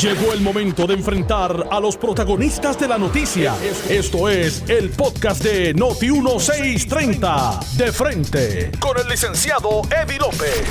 Llegó 0.00 0.32
el 0.32 0.40
momento 0.40 0.86
de 0.86 0.94
enfrentar 0.94 1.68
a 1.70 1.80
los 1.80 1.96
protagonistas 1.96 2.78
de 2.78 2.88
la 2.88 2.98
noticia. 2.98 3.54
Esto 3.88 4.28
es 4.28 4.68
el 4.68 4.90
podcast 4.90 5.42
de 5.42 5.74
Noti1630. 5.74 7.64
De 7.76 7.92
frente, 7.92 8.70
con 8.78 8.98
el 8.98 9.08
licenciado 9.08 9.82
Eddie 9.90 10.18
López. 10.18 10.68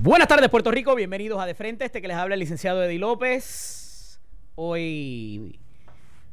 Buenas 0.00 0.28
tardes, 0.28 0.48
Puerto 0.48 0.70
Rico. 0.70 0.94
Bienvenidos 0.94 1.40
a 1.40 1.46
De 1.46 1.54
Frente. 1.54 1.84
Este 1.84 2.00
que 2.00 2.08
les 2.08 2.16
habla 2.16 2.34
el 2.34 2.40
licenciado 2.40 2.82
Eddie 2.82 2.98
López. 2.98 4.20
Hoy, 4.54 5.58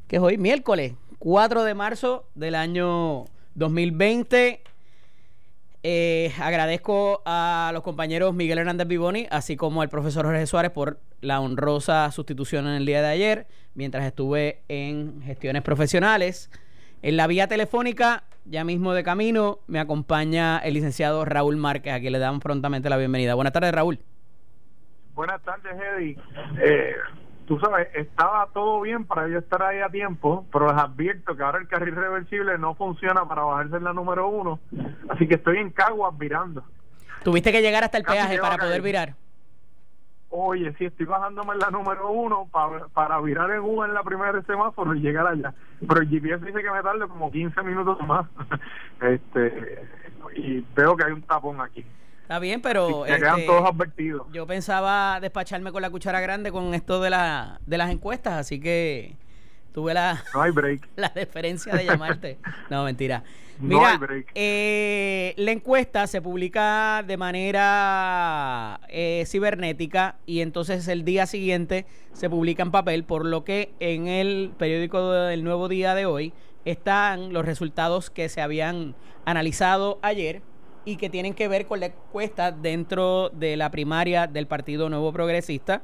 ¿qué 0.08 0.16
es 0.16 0.22
hoy? 0.22 0.38
Miércoles, 0.38 0.94
4 1.20 1.64
de 1.64 1.74
marzo 1.74 2.26
del 2.36 2.56
año 2.56 3.26
2020. 3.56 4.62
Eh, 5.86 6.32
agradezco 6.40 7.22
a 7.26 7.72
los 7.74 7.84
compañeros 7.84 8.34
Miguel 8.34 8.58
Hernández 8.58 8.88
Vivoni, 8.88 9.28
así 9.30 9.58
como 9.58 9.82
al 9.82 9.90
profesor 9.90 10.26
Jorge 10.26 10.48
Suárez 10.48 10.72
por 10.72 10.98
la 11.20 11.42
honrosa 11.42 12.10
sustitución 12.12 12.68
en 12.68 12.76
el 12.76 12.86
día 12.86 13.02
de 13.02 13.10
ayer, 13.10 13.48
mientras 13.76 14.06
estuve 14.06 14.62
en 14.70 15.22
gestiones 15.24 15.62
profesionales. 15.62 16.50
En 17.02 17.18
la 17.18 17.28
vía 17.28 17.48
telefónica, 17.48 18.24
ya 18.46 18.64
mismo 18.64 18.94
de 18.94 19.04
camino, 19.04 19.60
me 19.68 19.80
acompaña 19.80 20.58
el 20.60 20.76
licenciado 20.76 21.26
Raúl 21.26 21.58
Márquez, 21.58 21.94
a 21.94 22.00
quien 22.00 22.14
le 22.14 22.20
damos 22.20 22.42
prontamente 22.42 22.90
la 22.90 22.96
bienvenida. 22.96 23.34
Buenas 23.36 23.52
tardes, 23.52 23.74
Raúl. 23.74 24.00
Buenas 25.14 25.42
tardes, 25.44 25.74
Eddie. 25.98 26.18
Eh, 26.62 26.96
tú 27.46 27.60
sabes, 27.60 27.88
estaba 27.94 28.48
todo 28.54 28.82
bien 28.82 29.06
para 29.06 29.28
yo 29.28 29.40
estar 29.40 29.62
ahí 29.64 29.80
a 29.80 29.90
tiempo, 29.90 30.46
pero 30.52 30.68
les 30.68 30.78
advierto 30.78 31.36
que 31.36 31.44
ahora 31.44 31.60
el 31.60 31.68
carril 31.68 31.96
reversible 31.96 32.58
no 32.58 32.76
funciona 32.76 33.28
para 33.28 33.44
bajarse 33.44 33.78
en 33.78 33.84
la 33.84 33.94
número 33.94 34.28
uno, 34.28 34.60
así 35.10 35.28
que 35.28 35.36
estoy 35.36 35.58
en 35.58 35.72
Caguas 35.72 36.18
virando. 36.18 36.64
Tuviste 37.24 37.52
que 37.52 37.62
llegar 37.62 37.84
hasta 37.84 37.98
el 37.98 38.04
Casi 38.04 38.18
peaje 38.18 38.40
para 38.40 38.58
poder 38.58 38.82
virar. 38.82 39.16
Oye, 40.36 40.74
sí, 40.80 40.86
estoy 40.86 41.06
bajándome 41.06 41.54
en 41.54 41.60
la 41.60 41.70
número 41.70 42.10
uno 42.10 42.48
para, 42.52 42.88
para 42.88 43.22
virar 43.22 43.52
en 43.52 43.60
U 43.60 43.84
en 43.84 43.94
la 43.94 44.02
primera 44.02 44.42
semáforo 44.42 44.96
y 44.96 45.00
llegar 45.00 45.28
allá. 45.28 45.54
Pero 45.88 46.02
el 46.02 46.10
GPS 46.10 46.44
dice 46.44 46.64
que 46.64 46.72
me 46.72 46.82
tarde 46.82 47.08
como 47.08 47.32
15 47.32 47.62
minutos 47.62 48.00
más. 48.08 48.26
este 49.02 49.88
Y 50.36 50.66
veo 50.76 50.98
que 50.98 51.06
hay 51.06 51.12
un 51.12 51.22
tapón 51.22 51.62
aquí. 51.62 51.86
Está 52.34 52.40
bien, 52.40 52.62
pero 52.64 53.04
Se 53.06 53.16
quedan 53.18 53.36
este, 53.42 53.46
todos 53.46 53.70
advertidos. 53.70 54.26
yo 54.34 54.48
pensaba 54.48 55.20
despacharme 55.22 55.72
con 55.72 55.84
la 55.84 55.92
cuchara 55.92 56.20
grande 56.20 56.52
con 56.52 56.74
esto 56.74 57.00
de, 57.00 57.12
la, 57.12 57.62
de 57.68 57.78
las 57.78 57.92
encuestas, 57.92 58.34
así 58.34 58.60
que 58.60 59.16
tuve 59.72 59.94
la, 59.94 60.24
No 60.34 60.42
hay 60.42 60.50
break. 60.50 60.90
la 60.96 61.10
deferencia 61.10 61.76
de 61.76 61.86
llamarte. 61.86 62.40
No, 62.72 62.86
mentira. 62.86 63.24
No 63.60 63.68
Mira, 63.78 63.92
hay 63.92 63.98
break. 64.00 64.32
eh, 64.34 65.36
la 65.38 65.52
encuesta 65.52 66.08
se 66.08 66.24
publica 66.24 67.04
de 67.06 67.18
manera 67.18 68.80
eh, 68.90 69.26
cibernética 69.28 70.16
y 70.26 70.40
entonces 70.42 70.88
el 70.88 71.06
día 71.06 71.28
siguiente 71.28 71.86
se 72.14 72.32
publica 72.32 72.64
en 72.64 72.72
papel, 72.72 73.04
por 73.04 73.28
lo 73.28 73.44
que 73.44 73.76
en 73.80 74.08
el 74.08 74.52
periódico 74.58 75.12
del 75.12 75.44
Nuevo 75.44 75.68
Día 75.70 75.94
de 75.94 76.08
hoy 76.08 76.34
están 76.66 77.32
los 77.32 77.46
resultados 77.46 78.10
que 78.10 78.28
se 78.28 78.42
habían 78.42 78.96
analizado 79.24 80.00
ayer 80.02 80.42
y 80.86 80.98
que 80.98 81.10
tienen 81.10 81.34
que 81.34 81.48
ver 81.48 81.66
con 81.66 81.80
la 81.80 81.88
encuesta 81.88 82.52
dentro 82.52 83.30
de 83.30 83.58
la 83.58 83.72
primaria 83.72 84.28
del 84.28 84.48
Partido 84.48 84.90
Nuevo 84.90 85.12
Progresista, 85.14 85.82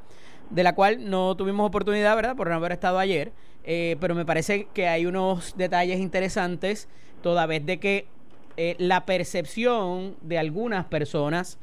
de 0.50 0.64
la 0.64 0.75
cual 0.75 1.09
no 1.09 1.36
tuvimos 1.36 1.67
oportunidad, 1.67 2.16
¿verdad?, 2.16 2.36
por 2.36 2.50
no 2.50 2.56
haber 2.56 2.73
estado 2.73 3.00
ayer, 3.00 3.31
eh, 3.64 3.97
pero 4.00 4.16
me 4.16 4.25
parece 4.25 4.67
que 4.73 4.88
hay 4.88 5.06
unos 5.06 5.56
detalles 5.58 6.00
interesantes, 6.00 6.88
toda 7.22 7.45
vez 7.45 7.66
de 7.66 7.80
que 7.80 8.08
eh, 8.58 8.75
la 8.78 9.06
percepción 9.06 10.16
de 10.22 10.38
algunas 10.38 10.86
personas 10.86 11.59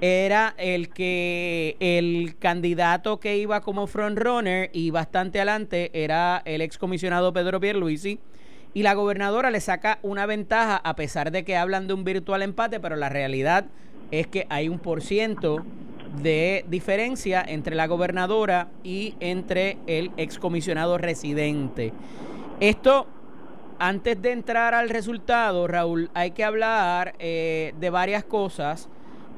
era 0.00 0.54
el 0.58 0.90
que 0.90 1.76
el 1.80 2.36
candidato 2.38 3.18
que 3.18 3.38
iba 3.38 3.62
como 3.62 3.86
frontrunner 3.86 4.70
y 4.74 4.90
bastante 4.90 5.38
adelante 5.38 5.90
era 5.94 6.42
el 6.44 6.60
excomisionado 6.60 7.32
Pedro 7.32 7.60
Pierluisi 7.60 8.18
y 8.76 8.82
la 8.82 8.92
gobernadora 8.92 9.50
le 9.50 9.62
saca 9.62 9.98
una 10.02 10.26
ventaja 10.26 10.76
a 10.76 10.96
pesar 10.96 11.30
de 11.30 11.46
que 11.46 11.56
hablan 11.56 11.86
de 11.86 11.94
un 11.94 12.04
virtual 12.04 12.42
empate, 12.42 12.78
pero 12.78 12.94
la 12.94 13.08
realidad 13.08 13.64
es 14.10 14.26
que 14.26 14.46
hay 14.50 14.68
un 14.68 14.80
por 14.80 15.00
ciento 15.00 15.64
de 16.20 16.62
diferencia 16.68 17.42
entre 17.48 17.74
la 17.74 17.86
gobernadora 17.86 18.68
y 18.84 19.14
entre 19.18 19.78
el 19.86 20.10
excomisionado 20.18 20.98
residente. 20.98 21.94
Esto, 22.60 23.06
antes 23.78 24.20
de 24.20 24.32
entrar 24.32 24.74
al 24.74 24.90
resultado, 24.90 25.66
Raúl, 25.66 26.10
hay 26.12 26.32
que 26.32 26.44
hablar 26.44 27.14
eh, 27.18 27.72
de 27.80 27.88
varias 27.88 28.24
cosas 28.24 28.90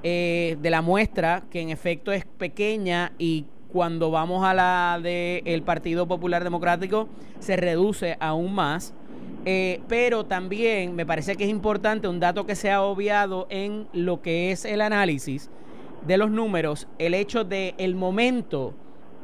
eh, 0.02 0.56
de 0.60 0.70
la 0.70 0.82
muestra, 0.82 1.44
que 1.48 1.60
en 1.60 1.70
efecto 1.70 2.10
es 2.10 2.24
pequeña 2.24 3.12
y 3.18 3.46
cuando 3.72 4.10
vamos 4.10 4.44
a 4.44 4.52
la 4.52 4.98
del 5.00 5.62
Partido 5.62 6.08
Popular 6.08 6.42
Democrático 6.42 7.08
se 7.38 7.56
reduce 7.56 8.16
aún 8.18 8.52
más. 8.52 8.94
Eh, 9.50 9.80
pero 9.88 10.26
también 10.26 10.94
me 10.94 11.06
parece 11.06 11.34
que 11.34 11.44
es 11.44 11.48
importante 11.48 12.06
un 12.06 12.20
dato 12.20 12.44
que 12.44 12.54
se 12.54 12.70
ha 12.70 12.82
obviado 12.82 13.46
en 13.48 13.88
lo 13.94 14.20
que 14.20 14.52
es 14.52 14.66
el 14.66 14.82
análisis 14.82 15.48
de 16.06 16.18
los 16.18 16.30
números, 16.30 16.86
el 16.98 17.14
hecho 17.14 17.44
de 17.44 17.74
el 17.78 17.94
momento 17.94 18.74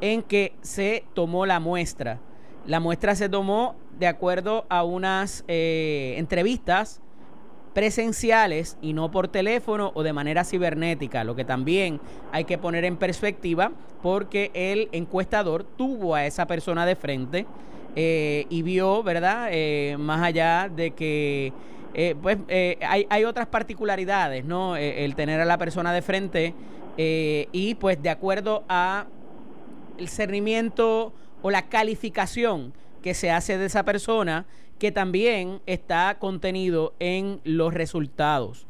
en 0.01 0.23
que 0.23 0.53
se 0.61 1.03
tomó 1.13 1.45
la 1.45 1.59
muestra. 1.59 2.19
La 2.65 2.79
muestra 2.79 3.13
se 3.13 3.29
tomó 3.29 3.75
de 3.99 4.07
acuerdo 4.07 4.65
a 4.67 4.83
unas 4.83 5.45
eh, 5.47 6.15
entrevistas 6.17 7.03
presenciales 7.75 8.79
y 8.81 8.93
no 8.93 9.11
por 9.11 9.27
teléfono 9.27 9.91
o 9.93 10.01
de 10.01 10.13
manera 10.13 10.43
cibernética, 10.43 11.23
lo 11.23 11.35
que 11.35 11.45
también 11.45 12.01
hay 12.31 12.45
que 12.45 12.57
poner 12.57 12.83
en 12.83 12.97
perspectiva 12.97 13.73
porque 14.01 14.49
el 14.55 14.89
encuestador 14.91 15.63
tuvo 15.63 16.15
a 16.15 16.25
esa 16.25 16.47
persona 16.47 16.83
de 16.87 16.95
frente 16.95 17.45
eh, 17.95 18.45
y 18.49 18.61
vio, 18.61 19.03
¿verdad? 19.03 19.49
Eh, 19.51 19.95
más 19.97 20.21
allá 20.21 20.69
de 20.69 20.91
que, 20.91 21.53
eh, 21.93 22.15
pues, 22.21 22.37
hay, 22.87 23.07
hay 23.09 23.23
otras 23.23 23.47
particularidades, 23.47 24.43
¿no? 24.45 24.75
El 24.75 25.15
tener 25.15 25.39
a 25.39 25.45
la 25.45 25.57
persona 25.57 25.93
de 25.93 26.01
frente 26.01 26.53
y, 26.97 27.75
pues, 27.75 28.01
de 28.01 28.09
acuerdo 28.09 28.63
a 28.67 29.05
el 29.97 30.09
cernimiento 30.09 31.13
o 31.41 31.51
la 31.51 31.69
calificación 31.69 32.73
que 33.01 33.13
se 33.13 33.31
hace 33.31 33.57
de 33.57 33.65
esa 33.65 33.83
persona 33.83 34.45
que 34.79 34.91
también 34.91 35.61
está 35.65 36.17
contenido 36.19 36.93
en 36.99 37.39
los 37.43 37.73
resultados. 37.73 38.67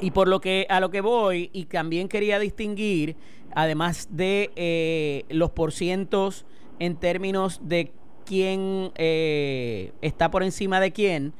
Y 0.00 0.10
por 0.10 0.28
lo 0.28 0.40
que 0.40 0.66
a 0.68 0.80
lo 0.80 0.90
que 0.90 1.00
voy, 1.00 1.50
y 1.52 1.66
también 1.66 2.08
quería 2.08 2.38
distinguir, 2.38 3.16
además 3.54 4.08
de 4.10 4.50
eh, 4.56 5.24
los 5.28 5.50
porcientos 5.50 6.46
en 6.78 6.96
términos 6.96 7.60
de 7.62 7.92
quién 8.28 8.92
eh, 8.96 9.92
está 10.02 10.30
por 10.30 10.42
encima 10.42 10.80
de 10.80 10.92
quién, 10.92 11.32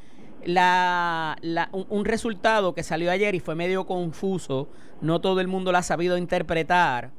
la, 0.42 1.36
un, 1.72 1.86
un 1.90 2.04
resultado 2.06 2.74
que 2.74 2.82
salió 2.82 3.10
ayer 3.10 3.34
y 3.34 3.40
fue 3.40 3.54
medio 3.54 3.86
confuso, 3.86 4.68
no 5.02 5.20
todo 5.20 5.40
el 5.40 5.48
mundo 5.48 5.70
lo 5.70 5.76
ha 5.76 5.82
sabido 5.82 6.16
interpretar, 6.16 7.10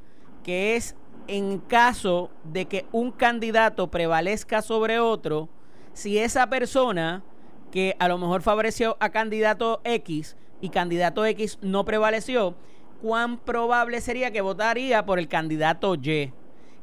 que 0.43 0.75
es 0.75 0.95
en 1.27 1.59
caso 1.59 2.31
de 2.43 2.65
que 2.65 2.87
un 2.91 3.11
candidato 3.11 3.91
prevalezca 3.91 4.63
sobre 4.63 4.99
otro, 4.99 5.49
si 5.93 6.17
esa 6.17 6.49
persona 6.49 7.21
que 7.71 7.95
a 7.99 8.07
lo 8.07 8.17
mejor 8.17 8.41
favoreció 8.41 8.97
a 8.99 9.09
candidato 9.09 9.81
X 9.83 10.35
y 10.61 10.69
candidato 10.69 11.25
X 11.27 11.59
no 11.61 11.85
prevaleció, 11.85 12.55
cuán 13.03 13.37
probable 13.37 14.01
sería 14.01 14.31
que 14.31 14.41
votaría 14.41 15.05
por 15.05 15.19
el 15.19 15.27
candidato 15.27 15.93
Y. 15.93 16.33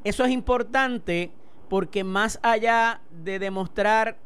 Eso 0.04 0.24
es 0.24 0.30
importante 0.30 1.32
porque 1.68 2.04
más 2.04 2.38
allá 2.42 3.00
de 3.10 3.38
demostrar 3.38 4.16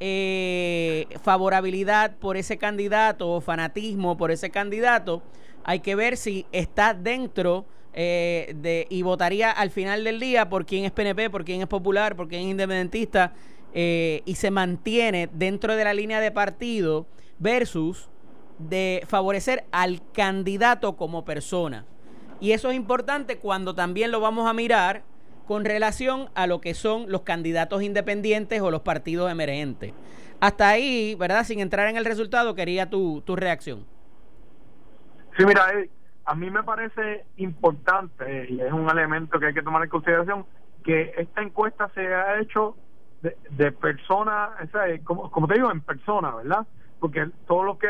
eh, 0.00 1.06
favorabilidad 1.22 2.16
por 2.16 2.36
ese 2.36 2.56
candidato 2.56 3.30
o 3.30 3.40
fanatismo 3.40 4.16
por 4.16 4.30
ese 4.30 4.50
candidato, 4.50 5.22
hay 5.64 5.80
que 5.80 5.94
ver 5.94 6.16
si 6.16 6.46
está 6.52 6.94
dentro 6.94 7.66
eh, 7.94 8.54
de, 8.56 8.86
y 8.90 9.02
votaría 9.02 9.50
al 9.50 9.70
final 9.70 10.04
del 10.04 10.20
día 10.20 10.48
por 10.48 10.66
quién 10.66 10.84
es 10.84 10.92
PNP, 10.92 11.30
por 11.30 11.44
quién 11.44 11.60
es 11.60 11.66
popular, 11.66 12.14
por 12.14 12.28
quién 12.28 12.42
es 12.42 12.48
independentista 12.48 13.32
eh, 13.74 14.22
y 14.24 14.36
se 14.36 14.50
mantiene 14.50 15.28
dentro 15.32 15.74
de 15.74 15.84
la 15.84 15.94
línea 15.94 16.20
de 16.20 16.30
partido 16.30 17.06
versus 17.38 18.08
de 18.58 19.04
favorecer 19.06 19.64
al 19.72 20.00
candidato 20.12 20.96
como 20.96 21.24
persona. 21.24 21.84
Y 22.40 22.52
eso 22.52 22.70
es 22.70 22.76
importante 22.76 23.38
cuando 23.38 23.74
también 23.74 24.10
lo 24.10 24.20
vamos 24.20 24.48
a 24.48 24.52
mirar 24.52 25.02
con 25.48 25.64
relación 25.64 26.28
a 26.34 26.46
lo 26.46 26.60
que 26.60 26.74
son 26.74 27.10
los 27.10 27.22
candidatos 27.22 27.82
independientes 27.82 28.60
o 28.60 28.70
los 28.70 28.82
partidos 28.82 29.32
emergentes. 29.32 29.94
Hasta 30.40 30.68
ahí, 30.68 31.14
¿verdad? 31.14 31.42
Sin 31.44 31.60
entrar 31.60 31.88
en 31.88 31.96
el 31.96 32.04
resultado, 32.04 32.54
quería 32.54 32.90
tu, 32.90 33.22
tu 33.22 33.34
reacción. 33.34 33.86
Sí, 35.38 35.46
mira, 35.46 35.62
eh, 35.72 35.88
a 36.26 36.34
mí 36.34 36.50
me 36.50 36.62
parece 36.62 37.24
importante 37.38 38.46
y 38.50 38.60
es 38.60 38.70
un 38.70 38.90
elemento 38.90 39.40
que 39.40 39.46
hay 39.46 39.54
que 39.54 39.62
tomar 39.62 39.82
en 39.82 39.88
consideración 39.88 40.44
que 40.84 41.14
esta 41.16 41.40
encuesta 41.40 41.90
se 41.94 42.06
ha 42.14 42.40
hecho 42.40 42.76
de, 43.22 43.34
de 43.50 43.72
personas, 43.72 44.50
o 44.62 44.70
sea, 44.70 44.86
eh, 44.88 45.02
como, 45.02 45.30
como 45.30 45.48
te 45.48 45.54
digo, 45.54 45.72
en 45.72 45.80
persona, 45.80 46.34
¿verdad? 46.34 46.66
Porque 47.00 47.26
todos 47.46 47.64
los 47.64 47.78
que 47.78 47.88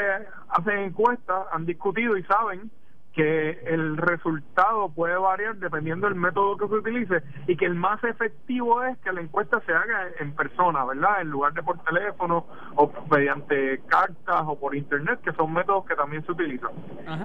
hacen 0.51 0.79
encuestas 0.79 1.47
han 1.51 1.67
discutido 1.67 2.17
y 2.17 2.23
saben 2.23 2.71
que 3.19 3.59
el 3.67 3.97
resultado 3.97 4.91
puede 4.91 5.17
variar 5.17 5.57
dependiendo 5.57 6.07
del 6.07 6.15
método 6.15 6.57
que 6.57 6.69
se 6.69 6.75
utilice 6.75 7.23
y 7.49 7.57
que 7.57 7.65
el 7.65 7.75
más 7.75 8.03
efectivo 8.05 8.85
es 8.85 8.97
que 8.99 9.13
la 9.13 9.21
encuesta 9.21 9.61
se 9.67 9.73
haga 9.73 10.07
en 10.21 10.37
persona, 10.37 10.85
¿verdad? 10.85 11.23
En 11.23 11.31
lugar 11.31 11.53
de 11.53 11.65
por 11.65 11.83
teléfono 11.83 12.47
o 12.77 12.93
mediante 13.11 13.81
cartas 13.89 14.45
o 14.47 14.57
por 14.57 14.77
internet, 14.77 15.19
que 15.25 15.33
son 15.33 15.53
métodos 15.53 15.85
que 15.87 15.97
también 15.97 16.25
se 16.27 16.31
utilizan. 16.31 16.71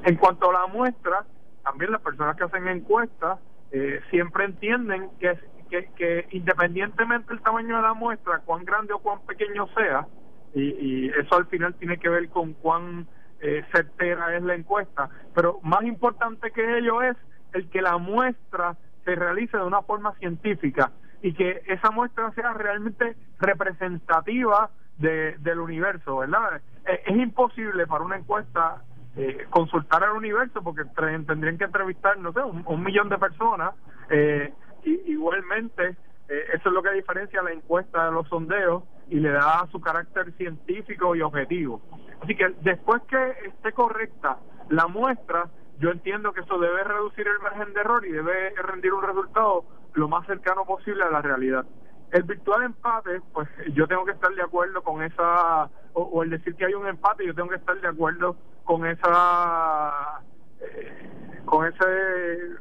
En 0.03 0.15
cuanto 0.15 0.49
a 0.49 0.61
la 0.61 0.65
muestra, 0.65 1.25
también 1.63 1.91
las 1.91 2.01
personas 2.01 2.35
que 2.37 2.45
hacen 2.45 2.67
encuestas 2.67 3.37
eh, 3.69 4.01
siempre 4.09 4.45
entienden 4.45 5.11
que, 5.19 5.37
que, 5.69 5.91
que 5.95 6.27
independientemente 6.31 7.35
del 7.35 7.43
tamaño 7.43 7.75
de 7.75 7.83
la 7.83 7.93
muestra, 7.93 8.39
cuán 8.39 8.65
grande 8.65 8.93
o 8.93 8.97
cuán 8.97 9.19
pequeño 9.27 9.67
sea, 9.75 10.07
y, 10.55 10.63
y 10.63 11.09
eso 11.09 11.35
al 11.35 11.45
final 11.45 11.75
tiene 11.75 11.99
que 11.99 12.09
ver 12.09 12.29
con 12.29 12.53
cuán 12.53 13.05
eh, 13.43 13.65
certera 13.73 14.35
es 14.37 14.41
la 14.41 14.55
encuesta, 14.55 15.09
pero 15.35 15.59
más 15.63 15.83
importante 15.83 16.51
que 16.51 16.77
ello 16.77 17.01
es 17.01 17.17
el 17.51 17.69
que 17.69 17.81
la 17.81 17.97
muestra 17.97 18.77
se 19.03 19.15
realice 19.15 19.57
de 19.57 19.63
una 19.63 19.81
forma 19.81 20.13
científica 20.15 20.91
y 21.21 21.33
que 21.33 21.61
esa 21.67 21.91
muestra 21.91 22.31
sea 22.31 22.53
realmente 22.53 23.17
representativa 23.39 24.69
de, 24.97 25.35
del 25.39 25.59
universo, 25.59 26.19
¿verdad? 26.19 26.61
Eh, 26.87 27.01
es 27.05 27.17
imposible 27.17 27.85
para 27.85 28.05
una 28.05 28.15
encuesta 28.15 28.81
eh, 29.17 29.45
consultar 29.49 30.05
al 30.05 30.11
universo 30.11 30.63
porque 30.63 30.83
tendrían 31.27 31.57
que 31.57 31.65
entrevistar, 31.65 32.17
no 32.17 32.31
sé, 32.31 32.39
un, 32.41 32.83
millón 32.83 33.09
de 33.09 33.17
personas. 33.17 33.73
Eh, 34.09 34.53
y, 34.85 35.11
igualmente, 35.11 35.97
eso 36.29 36.69
es 36.69 36.73
lo 36.73 36.81
que 36.81 36.91
diferencia 36.91 37.41
la 37.43 37.51
encuesta 37.51 38.05
de 38.05 38.11
los 38.13 38.27
sondeos 38.29 38.83
y 39.09 39.19
le 39.19 39.31
da 39.31 39.67
su 39.69 39.81
carácter 39.81 40.31
científico 40.37 41.13
y 41.13 41.21
objetivo. 41.21 41.81
Así 42.23 42.35
que 42.35 42.55
después 42.61 43.01
que 43.03 43.31
esté 43.47 43.73
correcta 43.73 44.37
la 44.69 44.87
muestra, 44.87 45.49
yo 45.79 45.89
entiendo 45.89 46.31
que 46.31 46.39
eso 46.39 46.57
debe 46.57 46.83
reducir 46.83 47.27
el 47.27 47.39
margen 47.39 47.73
de 47.73 47.81
error 47.81 48.05
y 48.05 48.11
debe 48.11 48.53
rendir 48.55 48.93
un 48.93 49.03
resultado 49.03 49.65
lo 49.93 50.07
más 50.07 50.25
cercano 50.25 50.65
posible 50.65 51.03
a 51.03 51.11
la 51.11 51.21
realidad. 51.21 51.65
El 52.11 52.23
virtual 52.23 52.63
empate, 52.63 53.21
pues 53.33 53.49
yo 53.73 53.87
tengo 53.87 54.05
que 54.05 54.11
estar 54.11 54.33
de 54.33 54.41
acuerdo 54.41 54.81
con 54.83 55.03
esa, 55.03 55.69
o, 55.93 56.23
el 56.23 56.29
decir 56.29 56.55
que 56.55 56.65
hay 56.65 56.73
un 56.75 56.87
empate, 56.87 57.25
yo 57.25 57.35
tengo 57.35 57.49
que 57.49 57.55
estar 57.55 57.79
de 57.79 57.87
acuerdo 57.87 58.37
con 58.63 58.85
esa, 58.85 60.21
eh, 60.61 61.41
con 61.43 61.65
ese, 61.65 62.55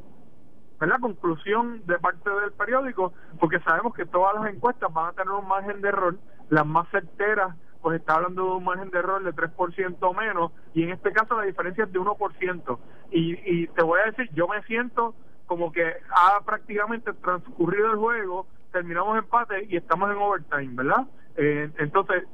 la 0.81 0.99
conclusión 0.99 1.87
de 1.87 1.99
parte 2.01 2.29
del 2.29 2.53
periódico, 2.53 3.13
porque 3.39 3.61
sabemos 3.61 3.95
que 3.95 4.07
todas 4.07 4.35
las 4.35 4.53
encuestas 4.53 4.93
van 4.93 5.11
a 5.11 5.13
tener 5.13 5.31
un 5.31 5.47
margen 5.47 5.81
de 5.83 5.89
error, 5.89 6.17
las 6.49 6.67
más 6.67 6.89
certeras 6.91 7.55
pues 7.83 8.01
está 8.01 8.15
hablando 8.15 8.45
de 8.45 8.51
un 8.53 8.65
margen 8.65 8.91
de 8.91 8.99
error 8.99 9.23
de 9.23 9.35
3% 9.35 10.17
menos 10.17 10.53
y 10.73 10.85
en 10.85 10.91
este 10.91 11.13
caso 11.13 11.37
la 11.37 11.43
diferencia 11.43 11.85
es 11.85 11.93
de 11.93 11.99
1%. 11.99 12.79
Y, 13.11 13.33
y 13.45 13.67
te 13.67 13.83
voy 13.83 14.01
a 14.01 14.11
decir, 14.11 14.31
yo 14.33 14.47
me 14.49 14.63
siento 14.63 15.15
como 15.47 15.73
que 15.73 15.85
ha 16.11 16.41
prácticamente 16.45 17.13
transcurrido 17.15 17.91
el 17.91 17.99
juego, 17.99 18.47
terminamos 18.71 19.19
empate 19.19 19.67
y 19.69 19.77
estamos 19.77 20.11
en 20.11 20.17
overtime, 20.17 20.71
¿verdad? 20.75 21.07
Eh, 21.37 21.71
entonces, 21.79 22.25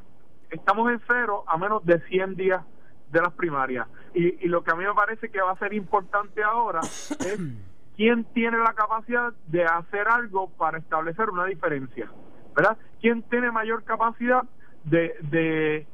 estamos 0.50 0.90
en 0.92 1.00
cero 1.06 1.44
a 1.46 1.56
menos 1.56 1.84
de 1.84 2.00
100 2.08 2.36
días 2.36 2.64
de 3.10 3.20
las 3.20 3.32
primarias. 3.32 3.88
Y, 4.14 4.44
y 4.44 4.48
lo 4.48 4.62
que 4.62 4.70
a 4.70 4.74
mí 4.74 4.84
me 4.84 4.94
parece 4.94 5.30
que 5.30 5.40
va 5.40 5.52
a 5.52 5.58
ser 5.58 5.72
importante 5.72 6.42
ahora 6.42 6.80
es 6.80 7.38
quién 7.96 8.24
tiene 8.32 8.58
la 8.58 8.74
capacidad 8.74 9.32
de 9.46 9.64
hacer 9.64 10.08
algo 10.08 10.50
para 10.50 10.78
establecer 10.78 11.30
una 11.30 11.46
diferencia, 11.46 12.10
¿verdad? 12.54 12.76
¿Quién 13.00 13.22
tiene 13.22 13.50
mayor 13.50 13.84
capacidad 13.84 14.44
de, 14.90 15.14
de, 15.22 15.86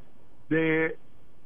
de 0.48 0.98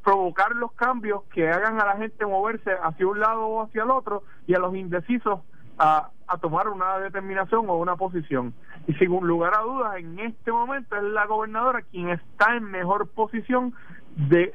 provocar 0.05 0.55
los 0.57 0.73
cambios 0.73 1.25
que 1.25 1.49
hagan 1.49 1.81
a 1.81 1.87
la 1.87 1.97
gente 1.97 2.25
moverse 2.25 2.71
hacia 2.83 3.07
un 3.07 3.21
lado 3.21 3.47
o 3.47 3.63
hacia 3.63 3.83
el 3.83 3.91
otro 3.91 4.23
y 4.47 4.55
a 4.55 4.59
los 4.59 4.75
indecisos 4.75 5.41
a, 5.79 6.11
a 6.27 6.39
tomar 6.39 6.69
una 6.69 6.99
determinación 6.99 7.69
o 7.69 7.77
una 7.77 7.97
posición. 7.97 8.55
Y 8.87 8.95
sin 8.95 9.11
lugar 9.27 9.55
a 9.55 9.63
dudas, 9.63 9.97
en 9.97 10.19
este 10.19 10.53
momento 10.53 10.97
es 10.97 11.03
la 11.03 11.27
gobernadora 11.27 11.83
quien 11.83 12.11
está 12.11 12.57
en 12.57 12.65
mejor 12.65 13.09
posición 13.09 13.75
de, 14.17 14.55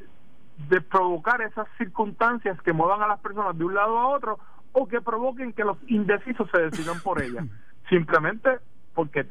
de 0.70 0.82
provocar 0.82 1.42
esas 1.42 1.68
circunstancias 1.78 2.62
que 2.62 2.74
muevan 2.74 3.02
a 3.02 3.08
las 3.08 3.20
personas 3.20 3.58
de 3.58 3.64
un 3.64 3.74
lado 3.74 3.98
a 3.98 4.08
otro 4.08 4.40
o 4.72 4.88
que 4.88 5.02
provoquen 5.02 5.54
que 5.54 5.64
los 5.64 5.78
indecisos 5.88 6.50
se 6.52 6.62
decidan 6.62 7.00
por 7.02 7.22
ella. 7.22 7.46
Simplemente 7.90 8.60
porque 8.94 9.26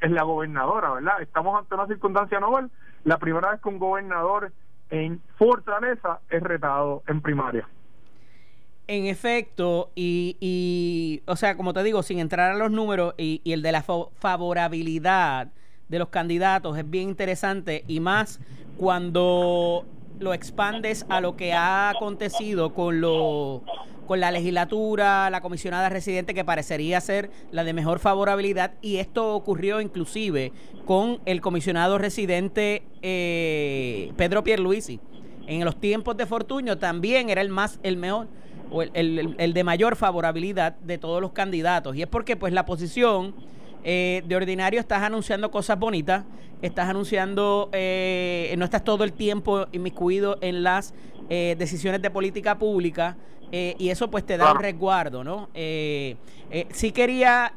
es 0.00 0.10
la 0.10 0.22
gobernadora, 0.22 0.92
¿verdad? 0.92 1.22
Estamos 1.22 1.58
ante 1.58 1.74
una 1.74 1.86
circunstancia 1.86 2.40
novel 2.40 2.70
la 3.04 3.18
primera 3.18 3.50
vez 3.50 3.60
que 3.60 3.68
un 3.68 3.78
gobernador 3.78 4.52
en 4.90 5.20
Fortaleza 5.38 6.20
es 6.30 6.42
retado 6.42 7.02
en 7.06 7.20
primaria. 7.20 7.68
En 8.86 9.06
efecto, 9.06 9.90
y, 9.94 10.36
y, 10.40 11.22
o 11.26 11.36
sea, 11.36 11.56
como 11.56 11.72
te 11.72 11.82
digo, 11.82 12.02
sin 12.02 12.18
entrar 12.18 12.50
a 12.52 12.56
los 12.56 12.70
números 12.70 13.14
y, 13.16 13.40
y 13.42 13.52
el 13.52 13.62
de 13.62 13.72
la 13.72 13.82
favorabilidad 13.82 15.48
de 15.88 15.98
los 15.98 16.08
candidatos 16.08 16.76
es 16.76 16.88
bien 16.88 17.10
interesante 17.10 17.84
y 17.86 18.00
más 18.00 18.40
cuando 18.76 19.86
lo 20.18 20.34
expandes 20.34 21.06
a 21.08 21.20
lo 21.20 21.36
que 21.36 21.52
ha 21.52 21.90
acontecido 21.90 22.74
con 22.74 23.00
lo 23.00 23.62
con 24.06 24.20
la 24.20 24.30
legislatura, 24.30 25.30
la 25.30 25.40
comisionada 25.40 25.88
residente 25.88 26.34
que 26.34 26.44
parecería 26.44 27.00
ser 27.00 27.30
la 27.52 27.64
de 27.64 27.72
mejor 27.72 27.98
favorabilidad 27.98 28.72
y 28.82 28.96
esto 28.96 29.34
ocurrió 29.34 29.80
inclusive 29.80 30.52
con 30.84 31.20
el 31.24 31.40
comisionado 31.40 31.96
residente 31.96 32.82
eh, 33.00 34.12
Pedro 34.16 34.44
Pierluisi. 34.44 35.00
En 35.46 35.64
los 35.64 35.80
tiempos 35.80 36.16
de 36.16 36.26
Fortuño 36.26 36.78
también 36.78 37.30
era 37.30 37.40
el 37.40 37.48
más 37.48 37.78
el 37.82 37.96
mejor 37.96 38.28
o 38.70 38.82
el, 38.82 39.34
el 39.38 39.54
de 39.54 39.64
mayor 39.64 39.96
favorabilidad 39.96 40.76
de 40.76 40.98
todos 40.98 41.20
los 41.20 41.32
candidatos 41.32 41.96
y 41.96 42.02
es 42.02 42.08
porque 42.08 42.36
pues 42.36 42.52
la 42.52 42.66
posición 42.66 43.34
eh, 43.86 44.22
de 44.26 44.34
ordinario 44.34 44.80
estás 44.80 45.02
anunciando 45.02 45.50
cosas 45.50 45.78
bonitas, 45.78 46.24
estás 46.62 46.88
anunciando, 46.88 47.68
eh, 47.72 48.54
no 48.56 48.64
estás 48.64 48.82
todo 48.82 49.04
el 49.04 49.12
tiempo 49.12 49.66
inmiscuido 49.72 50.38
en 50.40 50.62
las 50.62 50.94
eh, 51.28 51.54
decisiones 51.58 52.00
de 52.00 52.10
política 52.10 52.58
pública 52.58 53.18
y 53.52 53.90
eso 53.90 54.10
pues 54.10 54.26
te 54.26 54.36
da 54.36 54.50
un 54.50 54.58
resguardo, 54.58 55.22
¿no? 55.22 55.48
sí 55.54 56.90
quería 56.92 57.52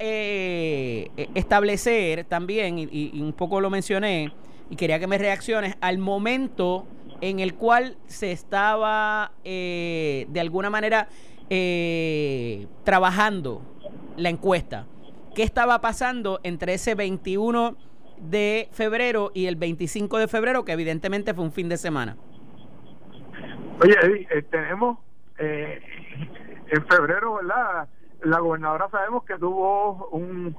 establecer 1.33 2.23
también, 2.25 2.77
y, 2.77 3.19
un 3.19 3.33
poco 3.33 3.59
lo 3.59 3.71
mencioné, 3.71 4.31
y 4.69 4.75
quería 4.75 4.99
que 4.99 5.07
me 5.07 5.17
reacciones 5.17 5.75
al 5.81 5.97
momento 5.97 6.85
en 7.19 7.39
el 7.39 7.55
cual 7.55 7.97
se 8.05 8.31
estaba 8.31 9.31
de 9.43 10.39
alguna 10.39 10.69
manera 10.69 11.09
trabajando 12.83 13.63
la 14.17 14.29
encuesta 14.29 14.85
qué 15.37 15.43
estaba 15.43 15.81
pasando 15.81 16.39
entre 16.41 16.73
ese 16.73 16.95
21 16.95 17.77
de 18.17 18.69
febrero 18.71 19.29
y 19.35 19.45
el 19.45 19.55
25 19.55 20.17
de 20.17 20.27
febrero, 20.27 20.65
que 20.65 20.71
evidentemente 20.71 21.35
fue 21.35 21.43
un 21.43 21.51
fin 21.51 21.69
de 21.69 21.77
semana. 21.77 22.17
Oye, 23.79 24.27
eh, 24.31 24.41
tenemos 24.49 24.97
eh, 25.37 25.79
en 26.69 26.87
febrero, 26.87 27.35
¿verdad? 27.35 27.87
La 28.23 28.39
gobernadora 28.39 28.89
sabemos 28.89 29.25
que 29.25 29.37
tuvo 29.37 30.07
un, 30.07 30.55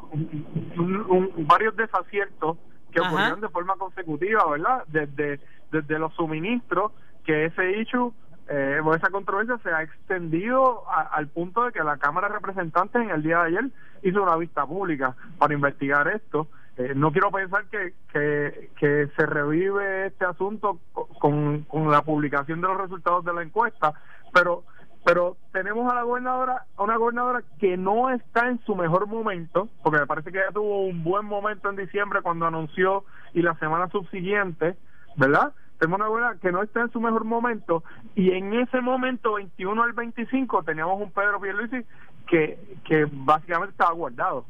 varios 1.49 1.75
desaciertos 1.75 2.57
que 2.93 3.01
ocurrieron 3.01 3.41
de 3.41 3.49
forma 3.49 3.75
consecutiva, 3.75 4.49
¿verdad? 4.49 4.85
Desde, 4.87 5.41
desde 5.73 5.99
los 5.99 6.15
suministros, 6.15 6.93
que 7.25 7.47
ese 7.47 7.81
issue 7.81 8.15
eh, 8.49 8.81
esa 8.97 9.11
controversia 9.11 9.59
se 9.63 9.71
ha 9.71 9.83
extendido 9.83 10.85
al 10.89 11.29
punto 11.29 11.65
de 11.65 11.73
que 11.73 11.85
la 11.85 11.99
Cámara 11.99 12.29
de 12.29 12.35
Representantes 12.35 13.03
en 13.03 13.11
el 13.11 13.23
día 13.23 13.39
de 13.39 13.47
ayer 13.49 13.71
hizo 14.03 14.23
una 14.23 14.37
vista 14.37 14.67
pública 14.67 15.15
para 15.39 15.55
investigar 15.55 16.09
esto. 16.09 16.49
Eh, 16.77 16.93
no 16.95 17.13
quiero 17.13 17.31
pensar 17.31 17.65
que, 17.67 17.95
que, 18.13 19.09
se 19.17 19.27
revive 19.27 20.07
este 20.07 20.25
asunto 20.25 20.79
con, 20.93 21.63
con 21.65 21.91
la 21.91 22.03
publicación 22.03 22.61
de 22.61 22.69
los 22.69 22.81
resultados 22.81 23.25
de 23.25 23.35
la 23.35 23.43
encuesta, 23.43 23.95
pero 24.33 24.65
pero 25.05 25.39
tenemos 25.53 25.91
a 25.91 25.95
la 25.95 26.03
gobernadora, 26.03 26.67
a 26.77 26.83
una 26.83 26.97
gobernadora 26.97 27.43
que 27.59 27.79
no 27.79 28.11
está 28.11 28.49
en 28.49 28.61
su 28.67 28.75
mejor 28.75 29.07
momento, 29.07 29.69
porque 29.83 30.01
me 30.01 30.07
parece 30.07 30.31
que 30.31 30.39
ella 30.39 30.53
tuvo 30.53 30.83
un 30.85 31.03
buen 31.03 31.25
momento 31.25 31.71
en 31.71 31.77
diciembre 31.77 32.21
cuando 32.21 32.47
anunció 32.47 33.05
y 33.33 33.41
la 33.41 33.55
semana 33.55 33.89
subsiguiente, 33.89 34.77
¿verdad? 35.17 35.55
Tenemos 35.79 36.01
una 36.01 36.09
buena 36.09 36.37
que 36.41 36.53
no 36.53 36.63
está 36.63 36.81
en 36.81 36.91
su 36.91 37.01
mejor 37.01 37.25
momento. 37.25 37.85
Y 38.15 38.31
en 38.33 38.55
ese 38.55 38.81
momento 38.81 39.35
21 39.35 39.83
al 39.83 39.93
25 39.93 40.63
teníamos 40.65 41.01
un 41.01 41.11
Pedro 41.11 41.41
Pierluisi 41.41 41.85
que 42.27 42.59
que 42.85 43.07
básicamente 43.11 43.73
estaba 43.73 43.93
guardado 43.93 44.45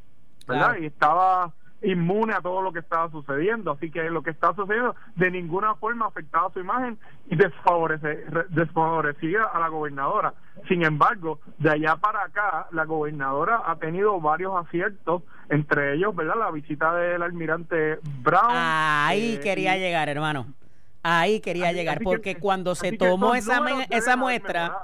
verdad 0.46 0.76
y 0.80 0.86
estaba 0.86 1.52
inmune 1.82 2.32
a 2.32 2.40
todo 2.40 2.60
lo 2.62 2.72
que 2.72 2.80
estaba 2.80 3.10
sucediendo. 3.10 3.72
Así 3.72 3.90
que 3.90 4.10
lo 4.10 4.22
que 4.22 4.30
está 4.30 4.54
sucediendo 4.54 4.96
de 5.14 5.30
ninguna 5.30 5.74
forma 5.76 6.06
afectaba 6.06 6.50
su 6.52 6.60
imagen 6.60 6.98
y 7.28 7.36
desfavorece, 7.36 8.24
desfavorecía 8.48 9.44
a 9.44 9.60
la 9.60 9.68
gobernadora. 9.68 10.34
Sin 10.66 10.84
embargo 10.84 11.40
de 11.58 11.70
allá 11.70 11.96
para 11.96 12.24
acá 12.24 12.66
la 12.72 12.84
gobernadora 12.84 13.62
ha 13.66 13.76
tenido 13.76 14.20
varios 14.20 14.54
aciertos 14.56 15.22
entre 15.48 15.94
ellos 15.94 16.14
verdad 16.16 16.34
la 16.38 16.50
visita 16.50 16.94
del 16.94 17.22
almirante 17.22 17.98
Brown. 18.22 18.50
Ahí 18.50 19.34
eh, 19.34 19.40
quería 19.40 19.76
llegar 19.76 20.08
hermano 20.08 20.46
Ahí 21.02 21.40
quería 21.40 21.72
llegar, 21.72 22.00
porque 22.02 22.36
cuando 22.36 22.74
se 22.74 22.92
tomó 22.92 23.34
esa, 23.34 23.62
esa 23.90 24.16
muestra, 24.16 24.78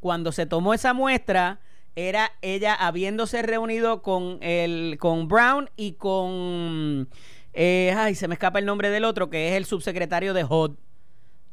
Cuando 0.00 0.32
se 0.32 0.46
tomó 0.46 0.74
esa 0.74 0.92
muestra, 0.92 1.60
era 1.96 2.32
ella 2.42 2.74
habiéndose 2.74 3.42
reunido 3.42 4.02
con 4.02 4.38
el 4.42 4.96
con 4.98 5.28
Brown 5.28 5.70
y 5.76 5.92
con 5.92 7.08
eh, 7.52 7.94
ay 7.96 8.14
se 8.14 8.26
me 8.26 8.34
escapa 8.34 8.58
el 8.58 8.66
nombre 8.66 8.90
del 8.90 9.04
otro 9.04 9.30
que 9.30 9.48
es 9.48 9.54
el 9.54 9.64
subsecretario 9.64 10.34
de 10.34 10.44
HOD 10.48 10.72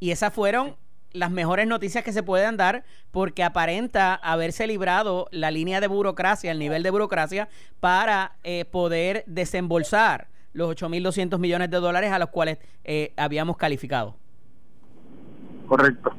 y 0.00 0.10
esas 0.10 0.34
fueron 0.34 0.76
las 1.12 1.30
mejores 1.30 1.66
noticias 1.66 2.02
que 2.02 2.12
se 2.12 2.22
pueden 2.22 2.56
dar 2.56 2.84
porque 3.10 3.44
aparenta 3.44 4.14
haberse 4.14 4.66
librado 4.66 5.28
la 5.30 5.50
línea 5.50 5.80
de 5.80 5.86
burocracia, 5.86 6.50
el 6.50 6.58
nivel 6.58 6.82
de 6.82 6.90
burocracia 6.90 7.48
para 7.80 8.36
eh, 8.42 8.64
poder 8.64 9.22
desembolsar 9.26 10.31
los 10.52 10.74
8.200 10.76 11.38
millones 11.38 11.70
de 11.70 11.78
dólares 11.78 12.12
a 12.12 12.18
los 12.18 12.28
cuales 12.30 12.58
eh, 12.84 13.12
habíamos 13.16 13.56
calificado. 13.56 14.16
Correcto, 15.66 16.12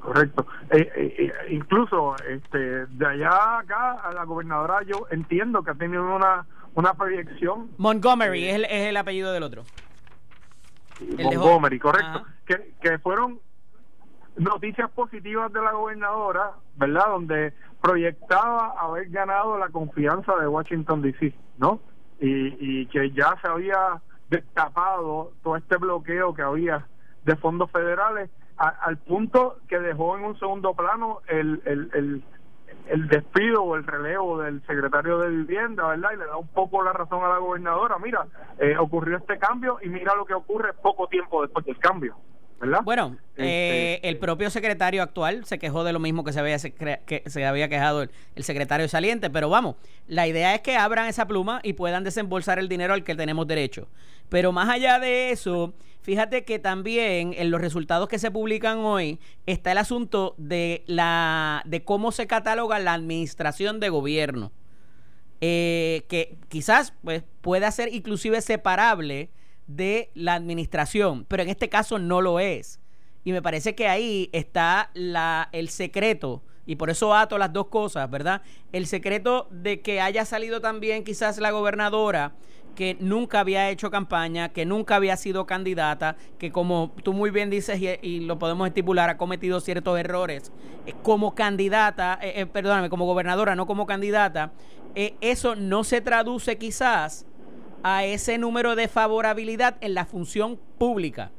correcto. 0.00 0.46
Eh, 0.70 0.90
eh, 0.96 1.32
incluso 1.50 2.14
este, 2.28 2.86
de 2.86 3.06
allá 3.06 3.58
acá 3.58 3.92
a 3.92 4.12
la 4.12 4.24
gobernadora 4.24 4.82
yo 4.86 5.06
entiendo 5.10 5.62
que 5.62 5.72
ha 5.72 5.74
tenido 5.74 6.14
una, 6.14 6.46
una 6.74 6.94
proyección. 6.94 7.70
Montgomery 7.78 8.48
es, 8.48 8.54
el, 8.56 8.64
es 8.66 8.88
el 8.88 8.96
apellido 8.96 9.32
del 9.32 9.42
otro. 9.42 9.64
Montgomery, 11.18 11.78
correcto. 11.78 12.24
Que, 12.44 12.72
que 12.80 12.98
fueron 12.98 13.40
noticias 14.36 14.90
positivas 14.90 15.52
de 15.52 15.60
la 15.60 15.72
gobernadora, 15.72 16.52
¿verdad? 16.76 17.06
Donde 17.08 17.52
proyectaba 17.80 18.74
haber 18.78 19.08
ganado 19.10 19.58
la 19.58 19.68
confianza 19.68 20.34
de 20.36 20.46
Washington 20.48 21.02
DC, 21.02 21.34
¿no? 21.58 21.80
Y, 22.20 22.82
y 22.82 22.86
que 22.86 23.10
ya 23.12 23.36
se 23.40 23.48
había 23.48 24.00
destapado 24.28 25.32
todo 25.42 25.56
este 25.56 25.76
bloqueo 25.76 26.34
que 26.34 26.42
había 26.42 26.86
de 27.24 27.36
fondos 27.36 27.70
federales 27.70 28.30
al 28.56 28.96
punto 28.98 29.58
que 29.68 29.78
dejó 29.78 30.18
en 30.18 30.24
un 30.24 30.38
segundo 30.38 30.74
plano 30.74 31.20
el, 31.28 31.62
el, 31.64 31.90
el, 31.94 32.24
el 32.88 33.08
despido 33.08 33.62
o 33.62 33.76
el 33.76 33.84
relevo 33.84 34.40
del 34.40 34.60
secretario 34.66 35.18
de 35.18 35.28
vivienda, 35.28 35.86
¿verdad? 35.86 36.10
Y 36.14 36.16
le 36.16 36.26
da 36.26 36.36
un 36.36 36.48
poco 36.48 36.82
la 36.82 36.92
razón 36.92 37.22
a 37.22 37.28
la 37.28 37.38
gobernadora. 37.38 37.98
Mira, 37.98 38.26
eh, 38.58 38.76
ocurrió 38.76 39.18
este 39.18 39.38
cambio 39.38 39.78
y 39.80 39.88
mira 39.88 40.14
lo 40.16 40.24
que 40.24 40.34
ocurre 40.34 40.72
poco 40.72 41.06
tiempo 41.06 41.42
después 41.42 41.64
del 41.66 41.78
cambio. 41.78 42.16
Bueno, 42.82 43.16
este, 43.36 43.94
eh, 43.94 44.00
el 44.02 44.18
propio 44.18 44.50
secretario 44.50 45.02
actual 45.02 45.44
se 45.44 45.58
quejó 45.58 45.84
de 45.84 45.92
lo 45.92 46.00
mismo 46.00 46.24
que 46.24 46.32
se 46.32 46.40
había, 46.40 46.58
que 46.58 47.22
se 47.26 47.46
había 47.46 47.68
quejado 47.68 48.02
el, 48.02 48.44
secretario 48.44 48.88
saliente, 48.88 49.30
pero 49.30 49.48
vamos, 49.48 49.76
la 50.08 50.26
idea 50.26 50.54
es 50.54 50.60
que 50.62 50.76
abran 50.76 51.06
esa 51.06 51.26
pluma 51.26 51.60
y 51.62 51.74
puedan 51.74 52.02
desembolsar 52.02 52.58
el 52.58 52.68
dinero 52.68 52.94
al 52.94 53.04
que 53.04 53.14
tenemos 53.14 53.46
derecho. 53.46 53.88
Pero 54.28 54.50
más 54.50 54.68
allá 54.68 54.98
de 54.98 55.30
eso, 55.30 55.72
fíjate 56.02 56.44
que 56.44 56.58
también 56.58 57.32
en 57.36 57.50
los 57.50 57.60
resultados 57.60 58.08
que 58.08 58.18
se 58.18 58.30
publican 58.30 58.78
hoy 58.78 59.20
está 59.46 59.72
el 59.72 59.78
asunto 59.78 60.34
de, 60.36 60.82
la, 60.86 61.62
de 61.64 61.84
cómo 61.84 62.10
se 62.10 62.26
cataloga 62.26 62.80
la 62.80 62.94
administración 62.94 63.78
de 63.78 63.88
gobierno. 63.88 64.50
Eh, 65.40 66.02
que 66.08 66.36
quizás 66.48 66.92
pues, 67.04 67.22
pueda 67.42 67.70
ser 67.70 67.94
inclusive 67.94 68.40
separable 68.40 69.30
de 69.68 70.10
la 70.14 70.34
administración, 70.34 71.24
pero 71.28 71.44
en 71.44 71.48
este 71.48 71.68
caso 71.68 72.00
no 72.00 72.20
lo 72.20 72.40
es. 72.40 72.80
Y 73.22 73.32
me 73.32 73.42
parece 73.42 73.76
que 73.76 73.86
ahí 73.86 74.30
está 74.32 74.90
la, 74.94 75.48
el 75.52 75.68
secreto, 75.68 76.42
y 76.66 76.76
por 76.76 76.90
eso 76.90 77.14
ato 77.14 77.38
las 77.38 77.52
dos 77.52 77.68
cosas, 77.68 78.10
¿verdad? 78.10 78.42
El 78.72 78.86
secreto 78.86 79.46
de 79.50 79.80
que 79.80 80.00
haya 80.00 80.24
salido 80.24 80.60
también 80.60 81.04
quizás 81.04 81.38
la 81.38 81.50
gobernadora 81.50 82.34
que 82.78 82.96
nunca 83.00 83.40
había 83.40 83.70
hecho 83.70 83.90
campaña, 83.90 84.50
que 84.50 84.64
nunca 84.64 84.96
había 84.96 85.16
sido 85.16 85.46
candidata, 85.46 86.16
que 86.38 86.52
como 86.52 86.92
tú 87.02 87.12
muy 87.12 87.30
bien 87.30 87.50
dices 87.50 87.80
y, 88.02 88.20
lo 88.20 88.38
podemos 88.38 88.68
estipular, 88.68 89.10
ha 89.10 89.16
cometido 89.16 89.60
ciertos 89.60 89.98
errores 89.98 90.52
eh, 90.86 90.94
como 91.02 91.34
candidata, 91.34 92.18
eh, 92.22 92.34
eh, 92.36 92.46
perdóname, 92.46 92.88
como 92.88 93.04
gobernadora, 93.04 93.56
no 93.56 93.66
como 93.66 93.84
candidata, 93.84 94.52
eso 94.94 95.56
no 95.56 95.84
se 95.84 96.00
traduce 96.00 96.58
quizás 96.58 97.26
a 97.82 98.04
ese 98.04 98.38
número 98.38 98.76
de 98.76 98.88
favorabilidad 98.88 99.76
en 99.80 99.94
la 99.94 100.04
función 100.04 100.58
pública. 100.78 101.30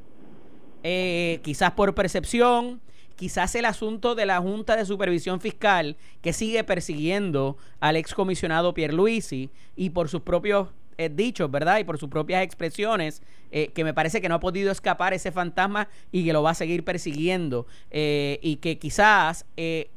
Eh, 0.82 1.40
quizás 1.42 1.72
por 1.72 1.94
percepción, 1.94 2.80
quizás 3.16 3.54
el 3.54 3.66
asunto 3.66 4.14
de 4.14 4.26
la 4.26 4.40
Junta 4.40 4.76
de 4.76 4.86
Supervisión 4.86 5.40
Fiscal 5.40 5.96
que 6.22 6.32
sigue 6.32 6.64
persiguiendo 6.64 7.58
al 7.80 7.96
excomisionado 7.96 8.72
Pierluisi 8.72 9.50
y 9.76 9.90
por 9.90 10.08
sus 10.08 10.22
propios 10.22 10.68
eh, 10.96 11.10
dichos, 11.10 11.50
¿verdad? 11.50 11.78
Y 11.78 11.84
por 11.84 11.98
sus 11.98 12.08
propias 12.08 12.42
expresiones, 12.42 13.22
eh, 13.52 13.68
que 13.74 13.84
me 13.84 13.94
parece 13.94 14.20
que 14.20 14.28
no 14.28 14.36
ha 14.36 14.40
podido 14.40 14.70
escapar 14.70 15.12
ese 15.12 15.32
fantasma 15.32 15.88
y 16.12 16.24
que 16.24 16.32
lo 16.32 16.42
va 16.42 16.50
a 16.50 16.54
seguir 16.54 16.84
persiguiendo. 16.84 17.66
y 17.90 18.56
que 18.56 18.78
quizás 18.78 19.44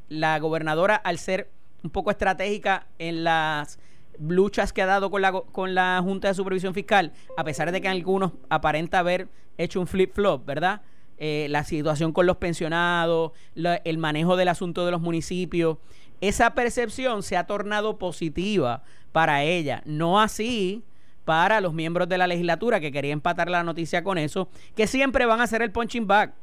la 0.08 0.38
gobernadora, 0.38 0.96
al 0.96 1.18
ser 1.18 1.48
un 1.82 1.90
poco 1.90 2.10
estratégica 2.10 2.86
en 2.98 3.24
las 3.24 3.78
luchas 4.18 4.72
que 4.72 4.82
ha 4.82 4.86
dado 4.86 5.10
con 5.10 5.22
la, 5.22 5.32
con 5.32 5.74
la 5.74 6.00
Junta 6.02 6.28
de 6.28 6.34
Supervisión 6.34 6.74
Fiscal, 6.74 7.12
a 7.36 7.44
pesar 7.44 7.72
de 7.72 7.80
que 7.80 7.88
algunos 7.88 8.32
aparenta 8.48 8.98
haber 9.00 9.28
hecho 9.58 9.80
un 9.80 9.86
flip-flop, 9.86 10.44
¿verdad? 10.44 10.82
Eh, 11.16 11.46
la 11.50 11.62
situación 11.62 12.12
con 12.12 12.26
los 12.26 12.38
pensionados, 12.38 13.32
el 13.54 13.98
manejo 13.98 14.36
del 14.36 14.48
asunto 14.48 14.84
de 14.84 14.90
los 14.90 15.00
municipios, 15.00 15.78
esa 16.20 16.54
percepción 16.54 17.22
se 17.22 17.36
ha 17.36 17.46
tornado 17.46 17.98
positiva 17.98 18.82
para 19.12 19.44
ella, 19.44 19.82
no 19.84 20.20
así 20.20 20.82
para 21.24 21.60
los 21.60 21.72
miembros 21.72 22.08
de 22.08 22.18
la 22.18 22.26
legislatura 22.26 22.80
que 22.80 22.92
quería 22.92 23.12
empatar 23.12 23.48
la 23.48 23.62
noticia 23.62 24.02
con 24.02 24.18
eso, 24.18 24.48
que 24.74 24.86
siempre 24.86 25.24
van 25.26 25.40
a 25.40 25.44
hacer 25.44 25.62
el 25.62 25.70
punching 25.70 26.06
back. 26.06 26.34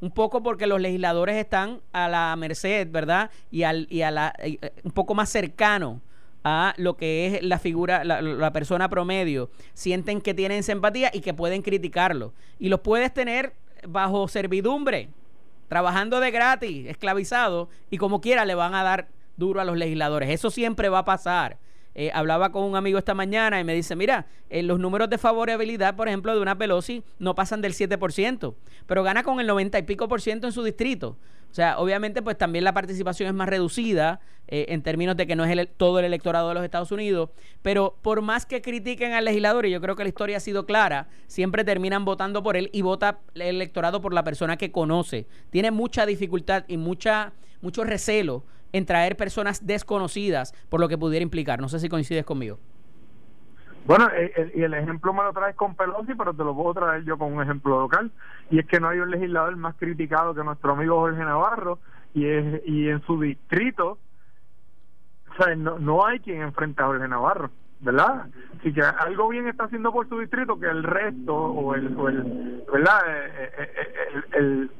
Un 0.00 0.10
poco 0.10 0.42
porque 0.42 0.66
los 0.66 0.80
legisladores 0.80 1.36
están 1.36 1.80
a 1.92 2.08
la 2.08 2.34
merced, 2.36 2.90
¿verdad? 2.90 3.30
Y, 3.50 3.64
al, 3.64 3.86
y 3.90 4.00
a 4.02 4.10
la, 4.10 4.34
eh, 4.38 4.58
un 4.82 4.92
poco 4.92 5.14
más 5.14 5.28
cercano 5.28 6.00
a 6.44 6.74
lo 6.76 6.96
que 6.96 7.26
es 7.26 7.42
la 7.42 7.58
figura, 7.58 8.04
la, 8.04 8.52
persona 8.52 8.88
promedio, 8.88 9.50
sienten 9.74 10.20
que 10.20 10.34
tienen 10.34 10.62
simpatía 10.62 11.10
y 11.12 11.20
que 11.20 11.34
pueden 11.34 11.62
criticarlo. 11.62 12.32
Y 12.58 12.68
los 12.68 12.80
puedes 12.80 13.12
tener 13.12 13.54
bajo 13.86 14.28
servidumbre, 14.28 15.08
trabajando 15.68 16.20
de 16.20 16.30
gratis, 16.30 16.86
esclavizado, 16.88 17.68
y 17.90 17.98
como 17.98 18.20
quiera 18.20 18.44
le 18.44 18.54
van 18.54 18.74
a 18.74 18.82
dar 18.82 19.08
duro 19.36 19.60
a 19.60 19.64
los 19.64 19.76
legisladores. 19.76 20.30
Eso 20.30 20.50
siempre 20.50 20.88
va 20.88 21.00
a 21.00 21.04
pasar. 21.04 21.58
Eh, 21.94 22.10
hablaba 22.14 22.52
con 22.52 22.62
un 22.62 22.76
amigo 22.76 22.98
esta 22.98 23.14
mañana 23.14 23.58
y 23.58 23.64
me 23.64 23.74
dice, 23.74 23.96
mira, 23.96 24.26
eh, 24.48 24.62
los 24.62 24.78
números 24.78 25.10
de 25.10 25.18
favorabilidad, 25.18 25.96
por 25.96 26.08
ejemplo, 26.08 26.32
de 26.34 26.40
una 26.40 26.56
Pelosi 26.56 27.02
no 27.18 27.34
pasan 27.34 27.60
del 27.60 27.74
7%, 27.74 28.54
pero 28.86 29.02
gana 29.02 29.24
con 29.24 29.40
el 29.40 29.46
90 29.46 29.78
y 29.78 29.82
pico 29.82 30.06
por 30.08 30.20
ciento 30.20 30.46
en 30.46 30.52
su 30.52 30.62
distrito. 30.62 31.16
O 31.50 31.54
sea, 31.54 31.78
obviamente, 31.78 32.22
pues 32.22 32.38
también 32.38 32.64
la 32.64 32.72
participación 32.72 33.28
es 33.28 33.34
más 33.34 33.48
reducida 33.48 34.20
eh, 34.46 34.66
en 34.68 34.82
términos 34.82 35.16
de 35.16 35.26
que 35.26 35.34
no 35.34 35.44
es 35.44 35.50
el, 35.50 35.66
todo 35.68 35.98
el 35.98 36.04
electorado 36.04 36.48
de 36.48 36.54
los 36.54 36.64
Estados 36.64 36.92
Unidos, 36.92 37.30
pero 37.62 37.96
por 38.02 38.22
más 38.22 38.46
que 38.46 38.62
critiquen 38.62 39.12
al 39.12 39.24
legislador, 39.24 39.66
y 39.66 39.70
yo 39.70 39.80
creo 39.80 39.96
que 39.96 40.04
la 40.04 40.08
historia 40.08 40.36
ha 40.36 40.40
sido 40.40 40.64
clara, 40.64 41.08
siempre 41.26 41.64
terminan 41.64 42.04
votando 42.04 42.42
por 42.42 42.56
él 42.56 42.70
y 42.72 42.82
vota 42.82 43.18
el 43.34 43.42
electorado 43.42 44.00
por 44.00 44.14
la 44.14 44.22
persona 44.22 44.56
que 44.56 44.70
conoce. 44.70 45.26
Tiene 45.50 45.72
mucha 45.72 46.06
dificultad 46.06 46.64
y 46.68 46.76
mucha, 46.76 47.32
mucho 47.62 47.82
recelo 47.84 48.44
en 48.72 48.86
traer 48.86 49.16
personas 49.16 49.66
desconocidas 49.66 50.54
por 50.68 50.80
lo 50.80 50.88
que 50.88 50.96
pudiera 50.96 51.22
implicar. 51.22 51.60
No 51.60 51.68
sé 51.68 51.80
si 51.80 51.88
coincides 51.88 52.24
conmigo. 52.24 52.60
Bueno, 53.86 54.08
eh, 54.14 54.52
y 54.54 54.62
el 54.62 54.74
ejemplo 54.74 55.12
me 55.12 55.22
lo 55.22 55.32
traes 55.32 55.56
con 55.56 55.74
Pelosi, 55.74 56.14
pero 56.14 56.34
te 56.34 56.44
lo 56.44 56.54
puedo 56.54 56.74
traer 56.74 57.04
yo 57.04 57.18
con 57.18 57.32
un 57.32 57.42
ejemplo 57.42 57.80
local. 57.80 58.10
Y 58.50 58.58
es 58.58 58.66
que 58.66 58.80
no 58.80 58.88
hay 58.88 58.98
un 58.98 59.10
legislador 59.10 59.56
más 59.56 59.76
criticado 59.76 60.34
que 60.34 60.44
nuestro 60.44 60.72
amigo 60.72 61.00
Jorge 61.00 61.24
Navarro, 61.24 61.78
y, 62.14 62.26
es, 62.26 62.62
y 62.66 62.88
en 62.88 63.00
su 63.02 63.20
distrito, 63.20 63.98
o 65.38 65.54
no, 65.54 65.78
no 65.78 66.04
hay 66.04 66.20
quien 66.20 66.42
enfrente 66.42 66.82
a 66.82 66.86
Jorge 66.86 67.08
Navarro, 67.08 67.50
¿verdad? 67.80 68.26
Así 68.58 68.72
que 68.72 68.82
algo 68.82 69.28
bien 69.28 69.46
está 69.46 69.64
haciendo 69.64 69.92
por 69.92 70.08
su 70.08 70.18
distrito 70.18 70.58
que 70.58 70.66
el 70.66 70.82
resto, 70.82 71.34
o 71.34 71.74
el, 71.74 71.96
o 71.96 72.08
el 72.08 72.64
¿verdad? 72.72 73.00
Eh, 73.08 73.50
eh, 73.58 74.22
el 74.32 74.70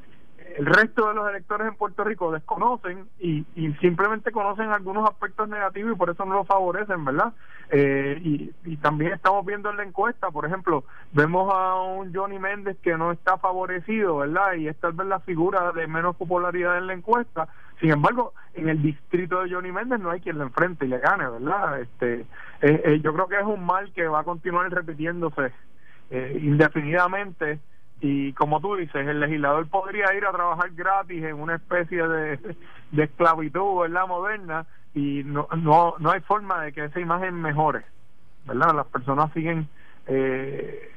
el 0.57 0.65
resto 0.65 1.07
de 1.07 1.15
los 1.15 1.29
electores 1.29 1.67
en 1.67 1.75
Puerto 1.75 2.03
Rico 2.03 2.31
desconocen 2.31 3.07
y, 3.19 3.45
simplemente 3.79 4.31
conocen 4.31 4.69
algunos 4.69 5.09
aspectos 5.09 5.47
negativos 5.49 5.93
y 5.93 5.97
por 5.97 6.09
eso 6.09 6.25
no 6.25 6.35
lo 6.35 6.43
favorecen, 6.45 7.03
¿verdad? 7.05 7.33
Eh, 7.69 8.19
y, 8.21 8.51
y, 8.65 8.77
también 8.77 9.13
estamos 9.13 9.45
viendo 9.45 9.69
en 9.69 9.77
la 9.77 9.83
encuesta, 9.83 10.29
por 10.31 10.45
ejemplo, 10.45 10.83
vemos 11.13 11.51
a 11.53 11.75
un 11.81 12.13
Johnny 12.13 12.39
Méndez 12.39 12.77
que 12.81 12.97
no 12.97 13.11
está 13.11 13.37
favorecido, 13.37 14.17
¿verdad? 14.17 14.53
Y 14.53 14.67
es 14.67 14.75
la 15.05 15.19
figura 15.21 15.71
de 15.71 15.87
menos 15.87 16.15
popularidad 16.15 16.77
en 16.77 16.87
la 16.87 16.93
encuesta. 16.93 17.47
Sin 17.79 17.91
embargo, 17.91 18.33
en 18.53 18.69
el 18.69 18.81
distrito 18.81 19.41
de 19.41 19.51
Johnny 19.51 19.71
Méndez 19.71 19.99
no 19.99 20.11
hay 20.11 20.19
quien 20.19 20.37
le 20.37 20.43
enfrente 20.43 20.85
y 20.85 20.89
le 20.89 20.99
gane, 20.99 21.29
¿verdad? 21.29 21.81
Este, 21.81 22.21
eh, 22.61 22.81
eh, 22.85 22.99
yo 23.03 23.13
creo 23.13 23.27
que 23.27 23.39
es 23.39 23.45
un 23.45 23.65
mal 23.65 23.91
que 23.93 24.07
va 24.07 24.19
a 24.19 24.23
continuar 24.23 24.69
repitiéndose 24.69 25.51
indefinidamente 26.41 27.61
y 28.01 28.33
como 28.33 28.59
tú 28.59 28.75
dices, 28.75 29.07
el 29.07 29.19
legislador 29.19 29.67
podría 29.67 30.13
ir 30.15 30.25
a 30.25 30.31
trabajar 30.31 30.71
gratis 30.71 31.23
en 31.23 31.35
una 31.35 31.55
especie 31.55 32.07
de, 32.07 32.55
de 32.91 33.03
esclavitud, 33.03 33.81
¿verdad? 33.81 34.07
Moderna 34.07 34.65
y 34.93 35.23
no, 35.23 35.47
no, 35.55 35.95
no 35.99 36.11
hay 36.11 36.19
forma 36.21 36.63
de 36.63 36.73
que 36.73 36.85
esa 36.85 36.99
imagen 36.99 37.35
mejore, 37.35 37.83
¿verdad? 38.45 38.75
Las 38.75 38.87
personas 38.87 39.31
siguen 39.33 39.67
eh, 40.07 40.89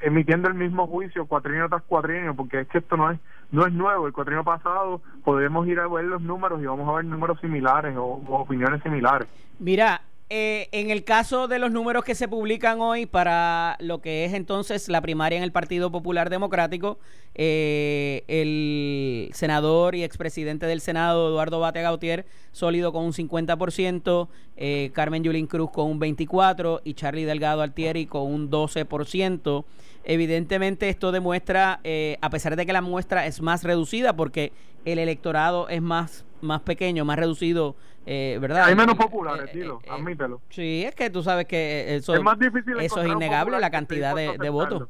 emitiendo 0.00 0.48
el 0.48 0.54
mismo 0.54 0.86
juicio 0.86 1.26
cuatrienio 1.26 1.68
tras 1.68 1.82
cuatrienio 1.82 2.34
porque 2.34 2.60
es 2.60 2.68
que 2.68 2.78
esto 2.78 2.96
no 2.96 3.10
es 3.10 3.18
no 3.50 3.66
es 3.66 3.72
nuevo. 3.72 4.06
El 4.06 4.12
cuatrino 4.12 4.42
pasado 4.42 5.02
podemos 5.24 5.68
ir 5.68 5.78
a 5.78 5.86
ver 5.86 6.04
los 6.06 6.22
números 6.22 6.60
y 6.60 6.66
vamos 6.66 6.88
a 6.88 6.94
ver 6.94 7.04
números 7.04 7.38
similares 7.40 7.94
o, 7.96 8.22
opiniones 8.30 8.82
similares. 8.82 9.28
Mira, 9.58 10.00
eh, 10.30 10.68
en 10.72 10.90
el 10.90 11.04
caso 11.04 11.48
de 11.48 11.58
los 11.58 11.70
números 11.70 12.04
que 12.04 12.14
se 12.14 12.28
publican 12.28 12.80
hoy 12.80 13.06
para 13.06 13.76
lo 13.80 14.00
que 14.00 14.24
es 14.24 14.32
entonces 14.32 14.88
la 14.88 15.00
primaria 15.00 15.36
en 15.36 15.44
el 15.44 15.52
Partido 15.52 15.90
Popular 15.90 16.30
Democrático, 16.30 16.98
eh, 17.34 18.24
el 18.28 19.30
senador 19.32 19.94
y 19.94 20.04
expresidente 20.04 20.66
del 20.66 20.80
Senado, 20.80 21.28
Eduardo 21.28 21.60
Bate 21.60 21.82
Gautier, 21.82 22.26
sólido 22.52 22.92
con 22.92 23.04
un 23.04 23.12
50%, 23.12 24.28
eh, 24.56 24.90
Carmen 24.92 25.24
Yulín 25.24 25.46
Cruz 25.46 25.70
con 25.70 25.90
un 25.90 26.00
24% 26.00 26.80
y 26.84 26.94
Charlie 26.94 27.24
Delgado 27.24 27.62
Altieri 27.62 28.06
con 28.06 28.22
un 28.22 28.50
12%. 28.50 29.64
Evidentemente 30.04 30.88
esto 30.88 31.12
demuestra, 31.12 31.80
eh, 31.84 32.18
a 32.20 32.30
pesar 32.30 32.56
de 32.56 32.66
que 32.66 32.72
la 32.72 32.82
muestra 32.82 33.26
es 33.26 33.40
más 33.40 33.64
reducida, 33.64 34.14
porque 34.14 34.52
el 34.84 34.98
electorado 34.98 35.68
es 35.68 35.80
más, 35.80 36.24
más 36.40 36.60
pequeño, 36.62 37.04
más 37.04 37.18
reducido, 37.18 37.76
eh, 38.06 38.38
¿verdad? 38.40 38.64
Hay 38.64 38.74
menos 38.74 38.96
populares, 38.96 39.54
eh, 39.54 39.64
eh 39.64 39.90
admítelo. 39.90 40.40
Sí, 40.48 40.84
es 40.84 40.94
que 40.94 41.10
tú 41.10 41.22
sabes 41.22 41.46
que 41.46 41.96
eso 41.96 42.14
es, 42.14 42.22
más 42.22 42.38
difícil 42.38 42.78
eso 42.80 43.02
es 43.02 43.08
innegable, 43.08 43.58
la 43.60 43.70
cantidad 43.70 44.14
de, 44.14 44.36
de 44.38 44.50
votos. 44.50 44.88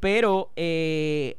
pero 0.00 0.50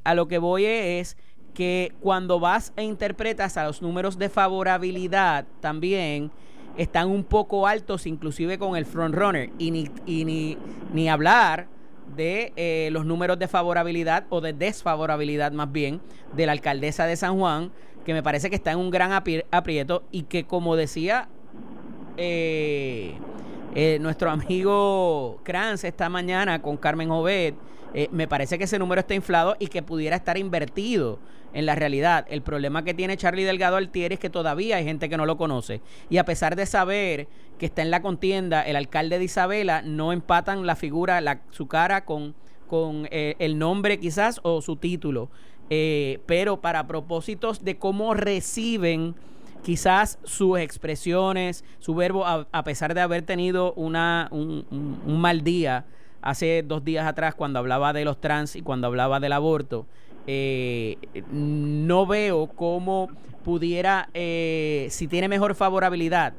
a 0.03 0.15
lo 0.15 0.27
que 0.27 0.37
voy 0.37 0.65
es 0.65 1.17
que 1.53 1.93
cuando 2.01 2.39
vas 2.39 2.73
e 2.75 2.83
interpretas 2.83 3.57
a 3.57 3.65
los 3.65 3.81
números 3.81 4.17
de 4.17 4.29
favorabilidad 4.29 5.45
también 5.61 6.31
están 6.77 7.09
un 7.09 7.23
poco 7.23 7.67
altos, 7.67 8.05
inclusive 8.05 8.57
con 8.57 8.75
el 8.75 8.85
frontrunner, 8.85 9.49
y 9.57 9.71
ni, 9.71 9.89
y 10.05 10.25
ni, 10.25 10.57
ni 10.93 11.09
hablar 11.09 11.67
de 12.15 12.53
eh, 12.55 12.89
los 12.91 13.05
números 13.05 13.39
de 13.39 13.47
favorabilidad 13.47 14.25
o 14.29 14.41
de 14.41 14.53
desfavorabilidad 14.53 15.51
más 15.51 15.71
bien 15.71 16.01
de 16.35 16.45
la 16.45 16.51
alcaldesa 16.51 17.05
de 17.05 17.15
San 17.15 17.37
Juan, 17.37 17.71
que 18.05 18.13
me 18.13 18.23
parece 18.23 18.49
que 18.49 18.55
está 18.55 18.71
en 18.71 18.77
un 18.77 18.91
gran 18.91 19.11
aprieto 19.11 20.03
y 20.11 20.23
que 20.23 20.45
como 20.45 20.75
decía 20.75 21.27
eh, 22.17 23.15
eh, 23.73 23.97
nuestro 23.99 24.29
amigo 24.31 25.41
Kranz 25.43 25.83
esta 25.83 26.07
mañana 26.07 26.61
con 26.61 26.77
Carmen 26.77 27.09
Jovet, 27.09 27.55
me 28.11 28.27
parece 28.27 28.57
que 28.57 28.65
ese 28.65 28.77
número 28.77 28.99
está 28.99 29.13
inflado 29.13 29.55
y 29.57 29.67
que 29.67 29.81
pudiera 29.81 30.17
estar 30.17 30.37
invertido 30.37 31.17
en 31.55 31.65
la 31.65 31.73
realidad. 31.73 32.25
El 32.29 32.41
problema 32.41 32.83
que 32.83 32.93
tiene 32.93 33.15
Charlie 33.17 33.45
Delgado 33.45 33.77
Altieri 33.77 34.15
es 34.15 34.19
que 34.19 34.29
todavía 34.29 34.75
hay 34.75 34.83
gente 34.83 35.07
que 35.09 35.17
no 35.17 35.25
lo 35.25 35.37
conoce. 35.37 35.81
Y 36.09 36.17
a 36.17 36.25
pesar 36.25 36.57
de 36.57 36.65
saber 36.65 37.27
que 37.57 37.65
está 37.65 37.81
en 37.81 37.91
la 37.91 38.01
contienda 38.01 38.61
el 38.61 38.75
alcalde 38.75 39.17
de 39.17 39.23
Isabela, 39.23 39.81
no 39.81 40.11
empatan 40.11 40.67
la 40.67 40.75
figura, 40.75 41.41
su 41.51 41.67
cara 41.67 42.03
con, 42.03 42.35
con 42.67 43.07
eh, 43.09 43.35
el 43.39 43.57
nombre 43.57 43.99
quizás 43.99 44.41
o 44.43 44.61
su 44.61 44.75
título. 44.75 45.29
Eh, 45.69 46.19
pero 46.25 46.61
para 46.61 46.85
propósitos 46.87 47.63
de 47.63 47.77
cómo 47.77 48.13
reciben 48.13 49.15
quizás 49.63 50.19
sus 50.23 50.59
expresiones, 50.59 51.63
su 51.79 51.95
verbo, 51.95 52.25
a, 52.25 52.63
pesar 52.63 52.93
de 52.93 53.01
haber 53.01 53.23
tenido 53.23 53.73
una, 53.73 54.27
un, 54.31 54.65
mal 55.07 55.43
día 55.43 55.85
hace 56.21 56.61
dos 56.63 56.83
días 56.83 57.07
atrás 57.07 57.33
cuando 57.33 57.57
hablaba 57.57 57.91
de 57.91 58.05
los 58.05 58.21
trans 58.21 58.55
y 58.55 58.61
cuando 58.61 58.85
hablaba 58.85 59.19
del 59.19 59.33
aborto, 59.33 59.87
eh, 60.27 60.97
no 61.31 62.05
veo 62.05 62.47
cómo 62.47 63.09
pudiera, 63.43 64.09
eh, 64.13 64.87
si 64.91 65.07
tiene 65.07 65.27
mejor 65.27 65.55
favorabilidad 65.55 66.33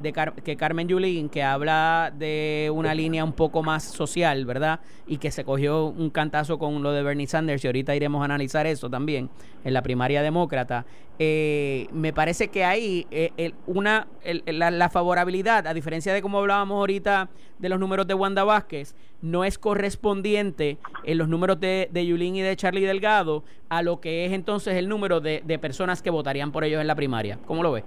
de 0.00 0.12
que 0.44 0.56
Carmen 0.56 0.88
Yulín, 0.88 1.28
que 1.28 1.42
habla 1.42 2.12
de 2.16 2.70
una 2.72 2.94
línea 2.94 3.24
un 3.24 3.32
poco 3.32 3.62
más 3.62 3.84
social, 3.84 4.44
¿verdad? 4.46 4.80
Y 5.06 5.18
que 5.18 5.30
se 5.30 5.44
cogió 5.44 5.86
un 5.86 6.10
cantazo 6.10 6.58
con 6.58 6.82
lo 6.82 6.92
de 6.92 7.02
Bernie 7.02 7.26
Sanders, 7.26 7.64
y 7.64 7.66
ahorita 7.66 7.94
iremos 7.96 8.22
a 8.22 8.26
analizar 8.26 8.66
eso 8.66 8.88
también 8.88 9.30
en 9.64 9.74
la 9.74 9.82
primaria 9.82 10.22
demócrata. 10.22 10.86
Eh, 11.18 11.88
me 11.92 12.12
parece 12.12 12.48
que 12.48 12.64
ahí 12.64 13.06
eh, 13.10 13.52
una, 13.66 14.06
la, 14.46 14.88
favorabilidad, 14.88 15.66
a 15.66 15.74
diferencia 15.74 16.14
de 16.14 16.22
como 16.22 16.38
hablábamos 16.38 16.76
ahorita 16.76 17.28
de 17.58 17.68
los 17.68 17.80
números 17.80 18.06
de 18.06 18.14
Wanda 18.14 18.44
Vázquez, 18.44 18.94
no 19.20 19.44
es 19.44 19.58
correspondiente 19.58 20.78
en 21.02 21.18
los 21.18 21.28
números 21.28 21.58
de, 21.58 21.88
de 21.90 22.06
Yulín 22.06 22.36
y 22.36 22.42
de 22.42 22.54
Charlie 22.54 22.84
Delgado 22.84 23.42
a 23.68 23.82
lo 23.82 24.00
que 24.00 24.26
es 24.26 24.32
entonces 24.32 24.76
el 24.76 24.88
número 24.88 25.20
de, 25.20 25.42
de 25.44 25.58
personas 25.58 26.02
que 26.02 26.10
votarían 26.10 26.52
por 26.52 26.62
ellos 26.62 26.80
en 26.80 26.86
la 26.86 26.94
primaria. 26.94 27.40
¿Cómo 27.46 27.64
lo 27.64 27.72
ves? 27.72 27.84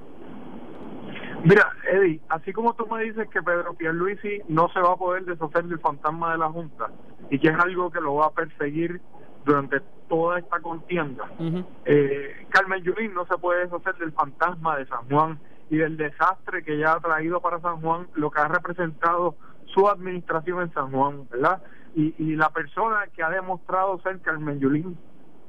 Mira, 1.44 1.72
Eddie, 1.92 2.22
así 2.30 2.54
como 2.54 2.76
tú 2.76 2.86
me 2.88 3.04
dices 3.04 3.28
que 3.30 3.42
Pedro 3.42 3.74
Pierluisi 3.74 4.42
no 4.48 4.70
se 4.70 4.80
va 4.80 4.94
a 4.94 4.98
poder 4.98 5.26
deshacer 5.26 5.66
del 5.66 5.80
fantasma 5.80 6.34
de 6.34 6.38
la 6.38 6.50
Junta 6.50 6.88
y 7.32 7.40
que 7.40 7.48
es 7.48 7.60
algo 7.60 7.92
que 7.92 8.00
lo 8.00 8.16
va 8.16 8.28
a 8.28 8.32
perseguir 8.32 9.02
durante 9.44 9.80
toda 10.08 10.38
esta 10.38 10.60
contienda, 10.60 11.26
eh, 11.86 12.46
Carmen 12.50 12.84
Yulín 12.84 13.14
no 13.16 13.26
se 13.26 13.38
puede 13.38 13.62
deshacer 13.62 13.96
del 13.96 14.12
fantasma 14.12 14.78
de 14.78 14.86
San 14.86 15.10
Juan 15.10 15.40
y 15.72 15.78
del 15.78 15.98
desastre 15.98 16.64
que 16.64 16.78
ya 16.78 16.94
ha 16.94 17.00
traído 17.00 17.42
para 17.42 17.60
San 17.60 17.82
Juan 17.82 18.08
lo 18.14 18.30
que 18.30 18.40
ha 18.40 18.48
representado 18.48 19.36
su 19.74 19.88
administración 19.88 20.62
en 20.62 20.74
San 20.74 20.92
Juan, 20.92 21.28
¿verdad? 21.32 21.64
Y, 21.96 22.14
y 22.20 22.36
la 22.36 22.50
persona 22.50 23.08
que 23.16 23.24
ha 23.24 23.30
demostrado 23.30 24.00
ser 24.02 24.20
Carmen 24.20 24.60
Yulín, 24.60 24.96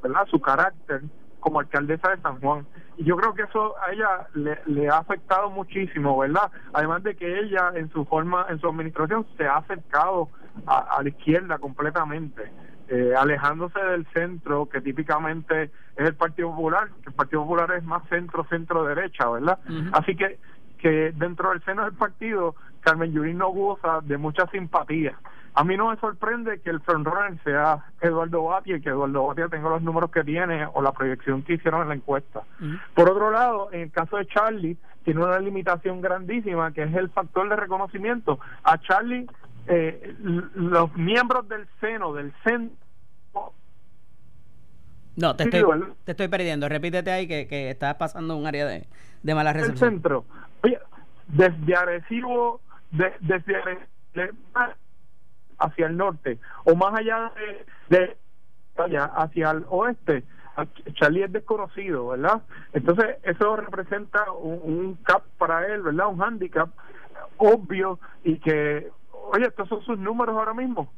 ¿verdad? 0.02 0.26
Su 0.30 0.40
carácter 0.40 1.02
como 1.42 1.60
alcaldesa 1.60 2.10
de 2.10 2.22
San 2.22 2.40
Juan. 2.40 2.66
Y 2.96 3.04
yo 3.04 3.16
creo 3.16 3.34
que 3.34 3.42
eso 3.42 3.74
a 3.86 3.92
ella 3.92 4.28
le, 4.34 4.88
ha 4.88 4.98
afectado 4.98 5.50
muchísimo, 5.50 6.16
¿verdad? 6.16 6.50
Además 6.72 7.02
de 7.02 7.16
que 7.16 7.40
ella 7.40 7.72
en 7.74 7.90
su 7.90 8.04
forma, 8.06 8.46
en 8.48 8.60
su 8.60 8.68
administración, 8.68 9.26
se 9.36 9.44
ha 9.44 9.56
acercado 9.56 10.28
a, 10.66 11.02
la 11.02 11.08
izquierda 11.08 11.58
completamente. 11.58 12.50
Eh, 12.88 13.14
alejándose 13.16 13.78
del 13.78 14.06
centro, 14.12 14.68
que 14.68 14.80
típicamente 14.80 15.70
es 15.96 16.06
el 16.08 16.14
Partido 16.14 16.50
Popular, 16.50 16.88
que 17.02 17.08
el 17.08 17.14
Partido 17.14 17.42
Popular 17.42 17.72
es 17.72 17.84
más 17.84 18.06
centro, 18.08 18.44
centro 18.50 18.84
derecha, 18.84 19.28
¿verdad? 19.30 19.58
Así 19.92 20.14
que 20.14 20.38
que 20.82 21.12
dentro 21.14 21.50
del 21.50 21.64
seno 21.64 21.84
del 21.84 21.94
partido 21.94 22.56
Carmen 22.82 23.12
Yulín 23.12 23.38
no 23.38 23.50
goza 23.50 24.00
de 24.02 24.18
mucha 24.18 24.46
simpatía. 24.48 25.16
A 25.54 25.64
mí 25.64 25.76
no 25.76 25.90
me 25.90 25.96
sorprende 25.96 26.60
que 26.60 26.70
el 26.70 26.80
frontrunner 26.80 27.38
sea 27.44 27.84
Eduardo 28.00 28.44
Batia 28.44 28.76
y 28.76 28.80
que 28.80 28.88
Eduardo 28.88 29.26
Batia 29.26 29.48
tenga 29.48 29.68
los 29.68 29.82
números 29.82 30.10
que 30.10 30.24
tiene 30.24 30.66
o 30.72 30.80
la 30.80 30.92
proyección 30.92 31.42
que 31.42 31.54
hicieron 31.54 31.82
en 31.82 31.88
la 31.88 31.94
encuesta. 31.94 32.42
Por 32.94 33.10
otro 33.10 33.30
lado, 33.30 33.68
en 33.70 33.80
el 33.82 33.90
caso 33.90 34.16
de 34.16 34.26
Charlie, 34.26 34.78
tiene 35.04 35.22
una 35.22 35.38
limitación 35.38 36.00
grandísima 36.00 36.72
que 36.72 36.84
es 36.84 36.94
el 36.94 37.10
factor 37.10 37.48
de 37.50 37.56
reconocimiento. 37.56 38.38
A 38.64 38.78
Charlie, 38.78 39.26
eh, 39.66 40.14
los 40.54 40.94
miembros 40.96 41.46
del 41.48 41.66
seno, 41.80 42.14
del 42.14 42.32
centro, 42.44 42.78
no, 45.14 45.36
te, 45.36 45.44
estoy, 45.44 45.62
te 46.04 46.12
estoy 46.12 46.28
perdiendo. 46.28 46.68
Repítete 46.68 47.10
ahí 47.10 47.28
que, 47.28 47.46
que 47.46 47.70
estás 47.70 47.96
pasando 47.96 48.34
un 48.34 48.46
área 48.46 48.66
de, 48.66 48.86
de 49.22 49.34
mala 49.34 49.52
recepción. 49.52 49.88
El 49.90 49.94
centro. 49.96 50.24
Oye, 50.62 50.78
desde 51.28 51.76
Arecibo, 51.76 52.60
desde 52.92 53.80
hacia 55.58 55.86
el 55.86 55.96
norte, 55.96 56.38
o 56.64 56.74
más 56.74 56.94
allá 56.94 57.32
de, 57.88 58.16
allá, 58.76 59.04
hacia 59.04 59.50
el 59.50 59.64
oeste, 59.68 60.24
Charlie 60.94 61.24
es 61.24 61.32
desconocido, 61.32 62.08
¿verdad? 62.08 62.42
Entonces, 62.72 63.16
eso 63.22 63.56
representa 63.56 64.30
un, 64.32 64.60
un, 64.62 64.94
cap 64.96 65.22
para 65.38 65.66
él, 65.66 65.82
¿verdad? 65.82 66.08
Un 66.08 66.22
handicap 66.22 66.68
obvio 67.38 67.98
y 68.22 68.38
que, 68.38 68.90
oye, 69.32 69.46
estos 69.46 69.68
son 69.68 69.82
sus 69.82 69.98
números 69.98 70.36
ahora 70.36 70.52
mismo, 70.52 70.92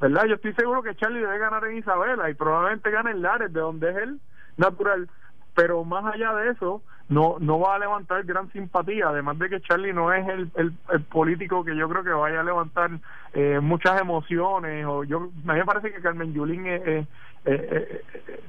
¿verdad? 0.00 0.24
Yo 0.26 0.36
estoy 0.36 0.54
seguro 0.54 0.82
que 0.82 0.94
Charlie 0.96 1.20
debe 1.20 1.38
ganar 1.38 1.64
en 1.64 1.78
Isabela 1.78 2.30
y 2.30 2.34
probablemente 2.34 2.90
gane 2.90 3.10
en 3.10 3.22
Lares, 3.22 3.52
de 3.52 3.60
donde 3.60 3.90
es 3.90 3.96
él 3.96 4.20
natural 4.56 5.08
pero 5.54 5.84
más 5.84 6.04
allá 6.12 6.34
de 6.34 6.50
eso 6.50 6.82
no 7.08 7.36
no 7.38 7.58
va 7.58 7.74
a 7.74 7.78
levantar 7.78 8.24
gran 8.24 8.50
simpatía 8.52 9.08
además 9.08 9.38
de 9.38 9.50
que 9.50 9.60
Charlie 9.60 9.92
no 9.92 10.12
es 10.12 10.26
el, 10.28 10.50
el, 10.56 11.02
político 11.02 11.64
que 11.64 11.76
yo 11.76 11.88
creo 11.88 12.02
que 12.02 12.10
vaya 12.10 12.40
a 12.40 12.44
levantar 12.44 12.90
eh, 13.34 13.60
muchas 13.60 14.00
emociones 14.00 14.86
o 14.86 15.04
yo 15.04 15.18
a 15.46 15.52
mí 15.52 15.58
me 15.58 15.64
parece 15.64 15.92
que 15.92 16.00
Carmen 16.00 16.32
Yulín 16.32 16.64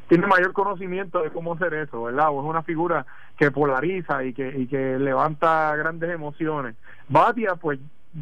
tiene 0.08 0.28
mayor 0.28 0.54
conocimiento 0.54 1.22
de 1.22 1.32
cómo 1.32 1.54
hacer 1.54 1.74
eso 1.74 2.04
verdad 2.04 2.30
o 2.32 2.42
es 2.42 2.48
una 2.48 2.64
figura 2.64 3.06
que 3.38 3.52
polariza 3.52 4.24
y 4.24 4.34
que 4.34 4.48
y 4.58 4.68
que 4.68 4.98
levanta 5.00 5.76
grandes 5.76 6.10
emociones. 6.10 6.76
Batia 7.10 7.56
pues 7.56 7.80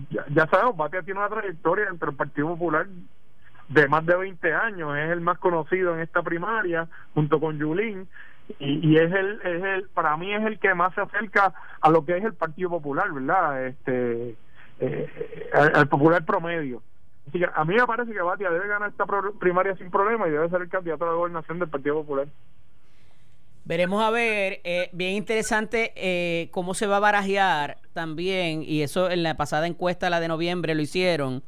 ya, 0.09 0.25
ya 0.29 0.47
sabemos 0.47 0.75
Batia 0.75 1.03
tiene 1.03 1.19
una 1.19 1.29
trayectoria 1.29 1.85
entre 1.91 2.09
el 2.09 2.15
Partido 2.15 2.47
Popular 2.47 2.87
de 3.69 3.87
más 3.87 4.05
de 4.05 4.15
20 4.15 4.53
años, 4.53 4.95
es 4.97 5.09
el 5.09 5.21
más 5.21 5.37
conocido 5.39 5.93
en 5.93 6.01
esta 6.01 6.21
primaria, 6.21 6.87
junto 7.13 7.39
con 7.39 7.57
Yulín, 7.57 8.07
y, 8.59 8.97
es 8.97 9.11
el 9.11 9.41
es 9.43 9.63
el 9.63 9.89
para 9.89 10.17
mí 10.17 10.33
es 10.33 10.43
el 10.43 10.59
que 10.59 10.73
más 10.73 10.93
se 10.93 11.01
acerca 11.01 11.53
a 11.81 11.89
lo 11.89 12.05
que 12.05 12.17
es 12.17 12.23
el 12.23 12.33
Partido 12.33 12.69
Popular 12.69 13.11
verdad 13.11 13.65
este 13.65 14.35
eh, 14.79 15.09
al, 15.53 15.87
popular 15.87 16.25
promedio. 16.25 16.81
Así 17.27 17.39
que 17.39 17.45
a 17.53 17.63
mí 17.63 17.75
me 17.75 17.85
parece 17.87 18.11
que 18.11 18.21
Batia 18.21 18.49
debe 18.49 18.67
ganar 18.67 18.89
esta 18.89 19.05
primaria 19.39 19.75
sin 19.77 19.89
problema 19.89 20.27
y 20.27 20.31
debe 20.31 20.49
ser 20.49 20.61
el 20.61 20.69
candidato 20.69 21.05
a 21.05 21.07
la 21.07 21.13
gobernación 21.13 21.59
del 21.59 21.69
Partido 21.69 21.95
Popular. 21.95 22.27
Veremos 23.63 24.03
a 24.03 24.09
ver, 24.09 24.59
eh, 24.65 24.89
bien 24.91 25.11
interesante 25.11 25.93
eh, 25.95 26.49
cómo 26.51 26.73
se 26.73 26.85
va 26.85 26.97
a 26.97 26.99
barajear 26.99 27.77
también, 27.93 28.61
y 28.61 28.81
eso 28.81 29.09
en 29.09 29.23
la 29.23 29.37
pasada 29.37 29.67
encuesta, 29.67 30.09
la 30.09 30.19
de 30.19 30.27
noviembre, 30.27 30.75
lo 30.75 30.81
hicieron, 30.81 31.43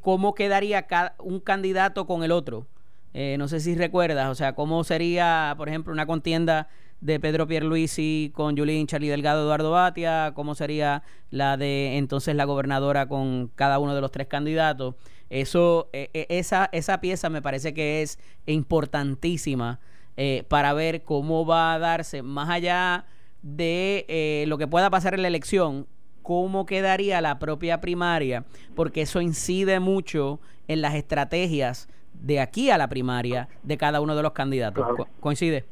cómo 0.00 0.34
quedaría 0.34 0.86
cada, 0.86 1.16
un 1.18 1.40
candidato 1.40 2.06
con 2.06 2.22
el 2.22 2.30
otro 2.30 2.66
Eh, 3.14 3.36
no 3.38 3.48
sé 3.48 3.60
si 3.60 3.74
recuerdas, 3.74 4.28
o 4.30 4.34
sea, 4.34 4.54
cómo 4.54 4.84
sería, 4.84 5.54
por 5.58 5.68
ejemplo, 5.68 5.92
una 5.92 6.06
contienda 6.06 6.68
de 7.02 7.18
Pedro 7.18 7.46
Pierluisi 7.46 8.30
con 8.34 8.56
Yulín, 8.56 8.86
Charlie 8.86 9.08
Delgado, 9.08 9.42
Eduardo 9.42 9.72
Batia, 9.72 10.32
cómo 10.34 10.54
sería 10.54 11.02
la 11.30 11.56
de 11.56 11.98
entonces 11.98 12.36
la 12.36 12.44
gobernadora 12.44 13.06
con 13.06 13.50
cada 13.54 13.80
uno 13.80 13.94
de 13.94 14.00
los 14.00 14.12
tres 14.12 14.28
candidatos. 14.28 14.94
Eso, 15.28 15.90
e, 15.92 16.10
e, 16.14 16.26
esa, 16.28 16.68
esa 16.72 17.00
pieza 17.00 17.28
me 17.28 17.42
parece 17.42 17.74
que 17.74 18.02
es 18.02 18.18
importantísima 18.46 19.80
eh, 20.16 20.44
para 20.48 20.72
ver 20.74 21.02
cómo 21.02 21.44
va 21.44 21.74
a 21.74 21.78
darse, 21.78 22.22
más 22.22 22.48
allá 22.50 23.06
de 23.42 24.04
eh, 24.08 24.44
lo 24.46 24.56
que 24.56 24.68
pueda 24.68 24.88
pasar 24.88 25.14
en 25.14 25.22
la 25.22 25.28
elección, 25.28 25.86
cómo 26.22 26.66
quedaría 26.66 27.20
la 27.20 27.38
propia 27.40 27.80
primaria, 27.80 28.44
porque 28.76 29.02
eso 29.02 29.20
incide 29.20 29.80
mucho 29.80 30.40
en 30.68 30.82
las 30.82 30.94
estrategias 30.94 31.88
de 32.22 32.40
aquí 32.40 32.70
a 32.70 32.78
la 32.78 32.88
primaria 32.88 33.48
de 33.62 33.76
cada 33.76 34.00
uno 34.00 34.14
de 34.16 34.22
los 34.22 34.32
candidatos. 34.32 35.06
¿Coincide? 35.20 35.64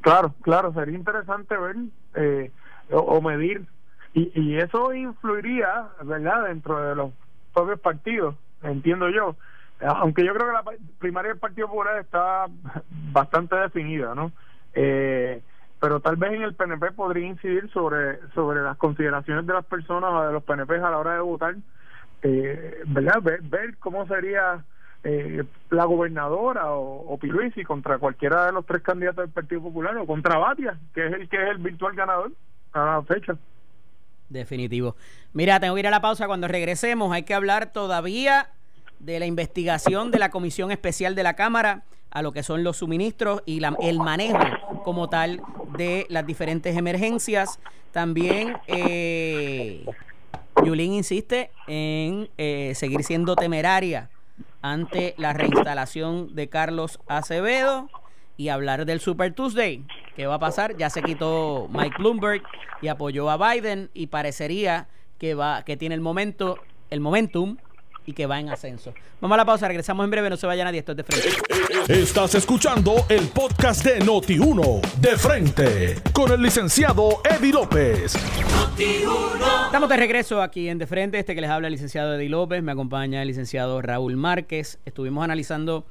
Claro, 0.00 0.34
claro, 0.40 0.72
sería 0.72 0.96
interesante 0.96 1.56
ver 1.56 1.76
eh, 2.14 2.50
o, 2.90 3.20
medir 3.20 3.66
y, 4.14 4.32
y 4.34 4.56
eso 4.56 4.94
influiría, 4.94 5.88
¿verdad?, 6.02 6.44
dentro 6.48 6.82
de 6.82 6.94
los 6.94 7.12
propios 7.52 7.78
partidos, 7.80 8.34
entiendo 8.62 9.10
yo. 9.10 9.36
Aunque 9.80 10.24
yo 10.24 10.34
creo 10.34 10.46
que 10.46 10.52
la 10.52 10.64
primaria 10.98 11.30
del 11.30 11.38
Partido 11.38 11.68
Popular 11.68 11.98
está 11.98 12.46
bastante 13.12 13.56
definida, 13.56 14.14
¿no? 14.14 14.32
Eh, 14.74 15.42
pero 15.80 16.00
tal 16.00 16.16
vez 16.16 16.32
en 16.32 16.42
el 16.42 16.54
PNP 16.54 16.92
podría 16.92 17.26
incidir 17.26 17.70
sobre 17.70 18.20
sobre 18.34 18.60
las 18.60 18.76
consideraciones 18.76 19.46
de 19.46 19.54
las 19.54 19.64
personas 19.64 20.10
o 20.12 20.26
de 20.26 20.32
los 20.32 20.42
PNP 20.44 20.76
a 20.76 20.90
la 20.90 20.98
hora 20.98 21.14
de 21.14 21.20
votar, 21.20 21.54
eh, 22.22 22.82
¿verdad? 22.86 23.22
Ver, 23.22 23.40
ver 23.42 23.78
cómo 23.78 24.06
sería 24.06 24.62
eh, 25.04 25.44
la 25.70 25.84
gobernadora 25.84 26.72
o, 26.72 27.12
o 27.12 27.18
Piluisi 27.18 27.64
contra 27.64 27.98
cualquiera 27.98 28.46
de 28.46 28.52
los 28.52 28.66
tres 28.66 28.82
candidatos 28.82 29.24
del 29.24 29.30
Partido 29.30 29.62
Popular 29.62 29.96
o 29.96 30.06
contra 30.06 30.38
Batia, 30.38 30.78
que 30.94 31.06
es 31.06 31.12
el 31.12 31.28
que 31.28 31.42
es 31.42 31.48
el 31.50 31.58
virtual 31.58 31.94
ganador 31.94 32.32
a 32.72 32.96
la 32.96 33.02
fecha. 33.02 33.36
Definitivo. 34.28 34.94
Mira, 35.32 35.58
tengo 35.58 35.74
que 35.74 35.80
ir 35.80 35.86
a 35.86 35.90
la 35.90 36.00
pausa. 36.00 36.26
Cuando 36.26 36.48
regresemos 36.48 37.12
hay 37.12 37.24
que 37.24 37.34
hablar 37.34 37.72
todavía 37.72 38.50
de 38.98 39.18
la 39.18 39.26
investigación 39.26 40.10
de 40.10 40.18
la 40.18 40.30
Comisión 40.30 40.70
Especial 40.70 41.14
de 41.14 41.22
la 41.22 41.34
Cámara 41.34 41.82
a 42.10 42.22
lo 42.22 42.32
que 42.32 42.42
son 42.42 42.64
los 42.64 42.78
suministros 42.78 43.42
y 43.46 43.60
la, 43.60 43.76
el 43.80 43.98
manejo 43.98 44.38
como 44.84 45.08
tal 45.08 45.40
de 45.76 46.06
las 46.08 46.26
diferentes 46.26 46.76
emergencias. 46.76 47.58
También 47.92 48.56
eh, 48.66 49.84
Yulín 50.64 50.92
insiste 50.92 51.50
en 51.66 52.28
eh, 52.36 52.72
seguir 52.74 53.02
siendo 53.04 53.36
temeraria 53.36 54.10
ante 54.62 55.14
la 55.16 55.32
reinstalación 55.32 56.34
de 56.34 56.48
Carlos 56.48 57.00
Acevedo 57.06 57.88
y 58.36 58.48
hablar 58.48 58.86
del 58.86 59.00
Super 59.00 59.34
Tuesday. 59.34 59.84
¿Qué 60.16 60.26
va 60.26 60.34
a 60.34 60.38
pasar? 60.38 60.76
Ya 60.76 60.90
se 60.90 61.02
quitó 61.02 61.68
Mike 61.70 61.96
Bloomberg 61.98 62.42
y 62.82 62.88
apoyó 62.88 63.30
a 63.30 63.36
Biden 63.36 63.90
y 63.94 64.06
parecería 64.06 64.88
que 65.18 65.34
va 65.34 65.62
que 65.64 65.76
tiene 65.76 65.94
el 65.94 66.00
momento 66.00 66.58
el 66.88 67.00
momentum 67.00 67.58
y 68.06 68.12
que 68.12 68.26
va 68.26 68.40
en 68.40 68.48
ascenso. 68.48 68.92
Vamos 69.20 69.34
a 69.34 69.38
la 69.38 69.44
pausa, 69.44 69.68
regresamos 69.68 70.04
en 70.04 70.10
breve, 70.10 70.30
no 70.30 70.36
se 70.36 70.46
vaya 70.46 70.64
nadie, 70.64 70.80
esto 70.80 70.92
es 70.92 70.98
de 70.98 71.04
frente. 71.04 71.28
Estás 71.88 72.34
escuchando 72.34 73.06
el 73.08 73.28
podcast 73.28 73.84
de 73.84 74.00
Noti1, 74.00 74.80
de 74.96 75.16
frente, 75.16 75.96
con 76.12 76.32
el 76.32 76.42
licenciado 76.42 77.20
Eddie 77.24 77.52
López. 77.52 78.14
Estamos 79.66 79.88
de 79.88 79.96
regreso 79.96 80.42
aquí 80.42 80.68
en 80.68 80.78
De 80.78 80.86
Frente, 80.86 81.18
este 81.18 81.34
que 81.34 81.40
les 81.40 81.50
habla 81.50 81.68
el 81.68 81.72
licenciado 81.72 82.14
Eddie 82.14 82.28
López, 82.28 82.62
me 82.62 82.72
acompaña 82.72 83.22
el 83.22 83.28
licenciado 83.28 83.82
Raúl 83.82 84.16
Márquez. 84.16 84.78
Estuvimos 84.84 85.22
analizando 85.22 85.84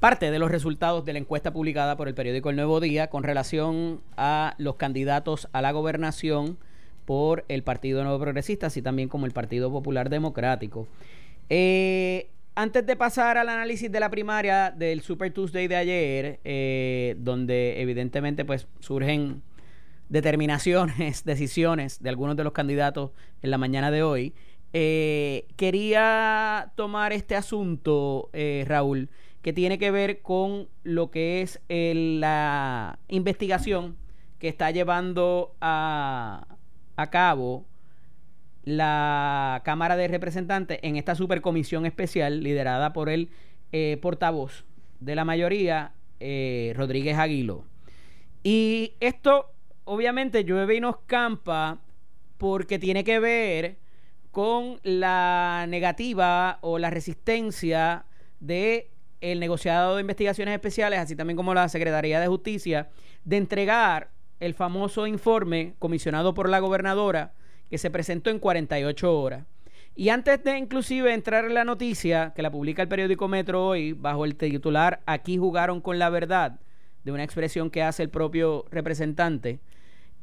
parte 0.00 0.30
de 0.30 0.38
los 0.38 0.50
resultados 0.50 1.04
de 1.04 1.12
la 1.14 1.18
encuesta 1.20 1.52
publicada 1.52 1.96
por 1.96 2.08
el 2.08 2.14
periódico 2.14 2.50
El 2.50 2.56
Nuevo 2.56 2.80
Día 2.80 3.08
con 3.08 3.22
relación 3.22 4.00
a 4.16 4.54
los 4.58 4.76
candidatos 4.76 5.48
a 5.52 5.62
la 5.62 5.72
gobernación 5.72 6.58
por 7.04 7.44
el 7.48 7.62
Partido 7.62 8.02
Nuevo 8.02 8.18
Progresista, 8.18 8.66
así 8.66 8.82
también 8.82 9.08
como 9.08 9.26
el 9.26 9.32
Partido 9.32 9.70
Popular 9.70 10.10
Democrático. 10.10 10.88
Eh, 11.48 12.30
antes 12.54 12.86
de 12.86 12.96
pasar 12.96 13.36
al 13.36 13.48
análisis 13.48 13.90
de 13.90 14.00
la 14.00 14.10
primaria 14.10 14.70
del 14.70 15.00
Super 15.02 15.32
Tuesday 15.32 15.66
de 15.66 15.76
ayer, 15.76 16.40
eh, 16.44 17.16
donde 17.18 17.80
evidentemente 17.82 18.44
pues 18.44 18.68
surgen 18.80 19.42
determinaciones, 20.08 21.24
decisiones 21.24 22.02
de 22.02 22.08
algunos 22.08 22.36
de 22.36 22.44
los 22.44 22.52
candidatos 22.52 23.10
en 23.42 23.50
la 23.50 23.58
mañana 23.58 23.90
de 23.90 24.02
hoy, 24.02 24.34
eh, 24.72 25.46
quería 25.56 26.72
tomar 26.76 27.12
este 27.12 27.36
asunto, 27.36 28.30
Raúl, 28.64 29.08
que 29.42 29.52
tiene 29.52 29.78
que 29.78 29.90
ver 29.90 30.22
con 30.22 30.68
lo 30.82 31.10
que 31.10 31.42
es 31.42 31.60
la 31.68 32.98
investigación 33.08 33.96
que 34.38 34.48
está 34.48 34.70
llevando 34.70 35.54
a, 35.60 36.46
a 36.96 37.10
cabo 37.10 37.64
la 38.64 39.62
Cámara 39.64 39.96
de 39.96 40.08
Representantes 40.08 40.78
en 40.82 40.96
esta 40.96 41.14
supercomisión 41.14 41.86
especial 41.86 42.42
liderada 42.42 42.92
por 42.92 43.08
el 43.08 43.30
eh, 43.72 43.98
portavoz 44.00 44.64
de 45.00 45.14
la 45.14 45.24
mayoría, 45.24 45.92
eh, 46.20 46.72
Rodríguez 46.76 47.18
Aguilo. 47.18 47.64
Y 48.42 48.94
esto, 49.00 49.50
obviamente, 49.84 50.44
llueve 50.44 50.76
y 50.76 50.80
nos 50.80 50.98
campa 51.06 51.80
porque 52.38 52.78
tiene 52.78 53.04
que 53.04 53.18
ver 53.18 53.76
con 54.30 54.80
la 54.82 55.66
negativa 55.68 56.58
o 56.60 56.78
la 56.78 56.90
resistencia 56.90 58.04
de 58.40 58.90
el 59.20 59.40
negociado 59.40 59.94
de 59.94 60.02
investigaciones 60.02 60.54
especiales, 60.54 60.98
así 60.98 61.16
también 61.16 61.36
como 61.36 61.54
la 61.54 61.68
Secretaría 61.68 62.20
de 62.20 62.26
Justicia, 62.26 62.90
de 63.24 63.36
entregar 63.38 64.10
el 64.40 64.54
famoso 64.54 65.06
informe 65.06 65.74
comisionado 65.78 66.34
por 66.34 66.48
la 66.50 66.58
gobernadora 66.58 67.32
que 67.70 67.78
se 67.78 67.90
presentó 67.90 68.30
en 68.30 68.38
48 68.38 69.20
horas. 69.20 69.44
Y 69.96 70.08
antes 70.08 70.42
de 70.42 70.58
inclusive 70.58 71.14
entrar 71.14 71.44
en 71.44 71.54
la 71.54 71.64
noticia, 71.64 72.32
que 72.34 72.42
la 72.42 72.50
publica 72.50 72.82
el 72.82 72.88
periódico 72.88 73.28
Metro 73.28 73.64
hoy, 73.64 73.92
bajo 73.92 74.24
el 74.24 74.34
titular 74.34 75.00
Aquí 75.06 75.38
jugaron 75.38 75.80
con 75.80 75.98
la 75.98 76.10
verdad, 76.10 76.58
de 77.04 77.12
una 77.12 77.22
expresión 77.22 77.70
que 77.70 77.82
hace 77.82 78.02
el 78.02 78.10
propio 78.10 78.64
representante, 78.70 79.60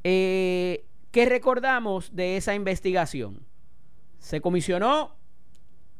eh, 0.04 0.84
¿qué 1.12 1.26
recordamos 1.26 2.14
de 2.16 2.38
esa 2.38 2.54
investigación? 2.54 3.46
Se 4.20 4.42
comisionó 4.42 5.16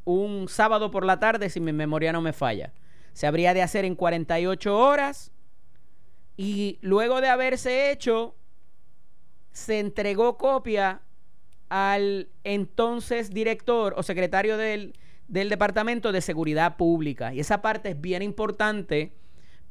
un 0.04 0.48
sábado 0.48 0.90
por 0.90 1.04
la 1.06 1.18
tarde, 1.18 1.48
si 1.48 1.60
mi 1.60 1.72
memoria 1.72 2.12
no 2.12 2.20
me 2.20 2.32
falla. 2.32 2.72
Se 3.12 3.26
habría 3.26 3.54
de 3.54 3.62
hacer 3.62 3.84
en 3.84 3.94
48 3.94 4.76
horas 4.76 5.32
y 6.36 6.78
luego 6.82 7.20
de 7.20 7.28
haberse 7.28 7.90
hecho, 7.90 8.34
se 9.52 9.78
entregó 9.78 10.36
copia 10.36 11.02
al 11.72 12.28
entonces 12.44 13.30
director 13.30 13.94
o 13.96 14.02
secretario 14.02 14.58
del, 14.58 14.92
Departamento 15.26 16.12
de 16.12 16.20
Seguridad 16.20 16.76
Pública. 16.76 17.32
Y 17.32 17.40
esa 17.40 17.62
parte 17.62 17.88
es 17.88 17.98
bien 17.98 18.20
importante 18.20 19.14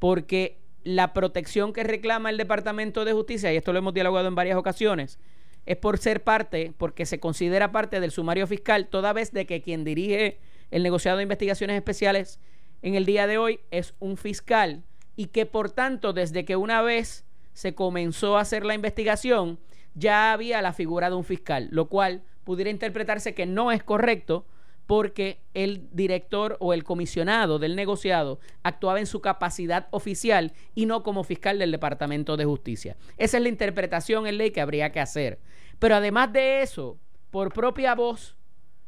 porque 0.00 0.58
la 0.82 1.12
protección 1.12 1.72
que 1.72 1.84
reclama 1.84 2.30
el 2.30 2.38
Departamento 2.38 3.04
de 3.04 3.12
Justicia, 3.12 3.52
y 3.52 3.56
esto 3.56 3.72
lo 3.72 3.78
hemos 3.78 3.94
dialogado 3.94 4.26
en 4.26 4.34
varias 4.34 4.56
ocasiones, 4.56 5.20
es 5.64 5.76
por 5.76 5.98
ser 5.98 6.24
parte, 6.24 6.74
porque 6.76 7.06
se 7.06 7.20
considera 7.20 7.70
parte 7.70 8.00
del 8.00 8.10
sumario 8.10 8.48
fiscal, 8.48 8.88
toda 8.88 9.12
vez 9.12 9.30
de 9.30 9.46
que 9.46 9.62
quien 9.62 9.84
dirige 9.84 10.40
el 10.72 10.82
negociado 10.82 11.18
de 11.18 11.22
investigaciones 11.22 11.76
especiales 11.76 12.40
en 12.82 12.96
el 12.96 13.06
día 13.06 13.28
de 13.28 13.38
hoy 13.38 13.60
es 13.70 13.94
un 14.00 14.16
fiscal 14.16 14.82
y 15.14 15.26
que 15.26 15.46
por 15.46 15.70
tanto 15.70 16.12
desde 16.12 16.44
que 16.44 16.56
una 16.56 16.82
vez 16.82 17.24
se 17.52 17.76
comenzó 17.76 18.38
a 18.38 18.40
hacer 18.40 18.64
la 18.64 18.74
investigación, 18.74 19.60
ya 19.94 20.32
había 20.32 20.62
la 20.62 20.72
figura 20.72 21.10
de 21.10 21.16
un 21.16 21.24
fiscal, 21.24 21.68
lo 21.70 21.88
cual 21.88 22.22
pudiera 22.44 22.70
interpretarse 22.70 23.34
que 23.34 23.46
no 23.46 23.72
es 23.72 23.82
correcto 23.82 24.46
porque 24.86 25.40
el 25.54 25.88
director 25.92 26.56
o 26.60 26.74
el 26.74 26.84
comisionado 26.84 27.58
del 27.58 27.76
negociado 27.76 28.40
actuaba 28.62 28.98
en 28.98 29.06
su 29.06 29.20
capacidad 29.20 29.86
oficial 29.90 30.52
y 30.74 30.86
no 30.86 31.02
como 31.02 31.24
fiscal 31.24 31.58
del 31.58 31.70
Departamento 31.70 32.36
de 32.36 32.44
Justicia. 32.44 32.96
Esa 33.16 33.36
es 33.36 33.42
la 33.42 33.48
interpretación 33.48 34.26
en 34.26 34.38
ley 34.38 34.50
que 34.50 34.60
habría 34.60 34.90
que 34.90 35.00
hacer. 35.00 35.38
Pero 35.78 35.96
además 35.96 36.32
de 36.32 36.62
eso, 36.62 36.98
por 37.30 37.52
propia 37.52 37.94
voz 37.94 38.36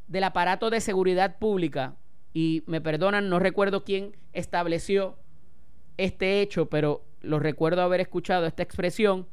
del 0.09 0.25
aparato 0.25 0.69
de 0.69 0.81
seguridad 0.81 1.39
pública, 1.39 1.97
y 2.33 2.65
me 2.67 2.81
perdonan, 2.81 3.29
no 3.29 3.39
recuerdo 3.39 3.85
quién 3.85 4.17
estableció 4.33 5.17
este 5.97 6.41
hecho, 6.41 6.69
pero 6.69 7.05
lo 7.23 7.39
recuerdo 7.39 7.83
haber 7.83 8.01
escuchado 8.01 8.47
esta 8.47 8.65
expresión, 8.65 9.29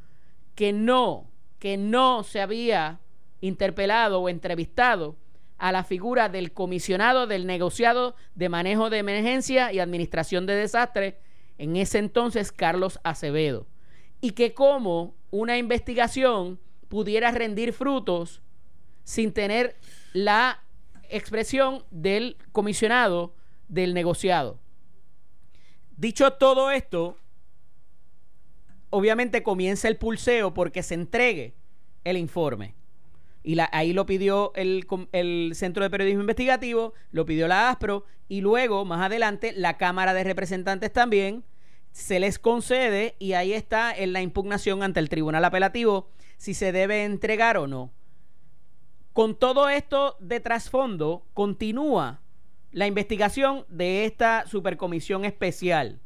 que 0.54 0.72
no 0.72 1.31
que 1.62 1.78
no 1.78 2.24
se 2.24 2.42
había 2.42 3.00
interpelado 3.40 4.20
o 4.20 4.30
entrevistado 4.30 5.16
a 5.60 5.72
la 5.72 5.84
figura 5.84 6.28
del 6.28 6.54
comisionado 6.54 7.28
del 7.28 7.46
negociado 7.46 8.16
de 8.34 8.50
manejo 8.50 8.90
de 8.90 8.98
emergencia 8.98 9.72
y 9.72 9.78
administración 9.78 10.48
de 10.48 10.56
desastres, 10.56 11.14
en 11.60 11.76
ese 11.76 12.00
entonces 12.00 12.52
Carlos 12.52 13.00
Acevedo, 13.04 13.68
y 14.22 14.32
que 14.32 14.56
como 14.56 15.14
una 15.30 15.60
investigación 15.60 16.60
pudiera 16.90 17.30
rendir 17.30 17.74
frutos 17.74 18.42
sin 19.04 19.32
tener 19.32 19.76
la 20.14 20.64
expresión 21.10 21.86
del 21.92 22.38
comisionado 22.52 23.36
del 23.68 23.94
negociado. 23.94 24.58
Dicho 25.96 26.34
todo 26.34 26.72
esto, 26.72 27.20
obviamente 28.92 29.42
comienza 29.42 29.88
el 29.88 29.98
pulseo 29.98 30.54
porque 30.54 30.84
se 30.84 30.94
entregue 30.94 31.56
el 32.04 32.18
informe. 32.18 32.76
Y 33.44 33.58
ahí 33.72 33.92
lo 33.92 34.06
pidió 34.06 34.52
el, 34.54 34.86
el, 35.14 35.54
Centro 35.56 35.84
de 35.84 35.90
Periodismo 35.90 36.22
Investigativo, 36.22 36.94
lo 37.12 37.26
pidió 37.26 37.48
la 37.48 37.70
ASPRO 37.70 38.06
y 38.28 38.42
luego, 38.42 38.86
más 38.86 39.02
adelante, 39.02 39.52
la 39.56 39.78
Cámara 39.78 40.14
de 40.14 40.24
Representantes 40.24 40.94
también 40.94 41.44
se 41.92 42.20
les 42.20 42.38
concede 42.38 43.16
y 43.18 43.34
ahí 43.34 43.54
está 43.54 43.92
en 43.92 44.14
la 44.14 44.22
impugnación 44.22 44.84
ante 44.84 45.00
el 45.00 45.10
Tribunal 45.10 45.44
Apelativo 45.44 46.10
si 46.38 46.54
se 46.54 46.72
debe 46.72 47.04
entregar 47.04 47.58
o 47.58 47.68
no. 47.68 47.92
Con 49.14 49.36
todo 49.36 49.70
esto 49.70 50.16
de 50.20 50.40
trasfondo, 50.40 51.26
continúa 51.34 52.22
la 52.72 52.88
investigación 52.88 53.66
de 53.68 54.06
esta 54.06 54.46
supercomisión 54.48 55.26
especial. 55.26 56.00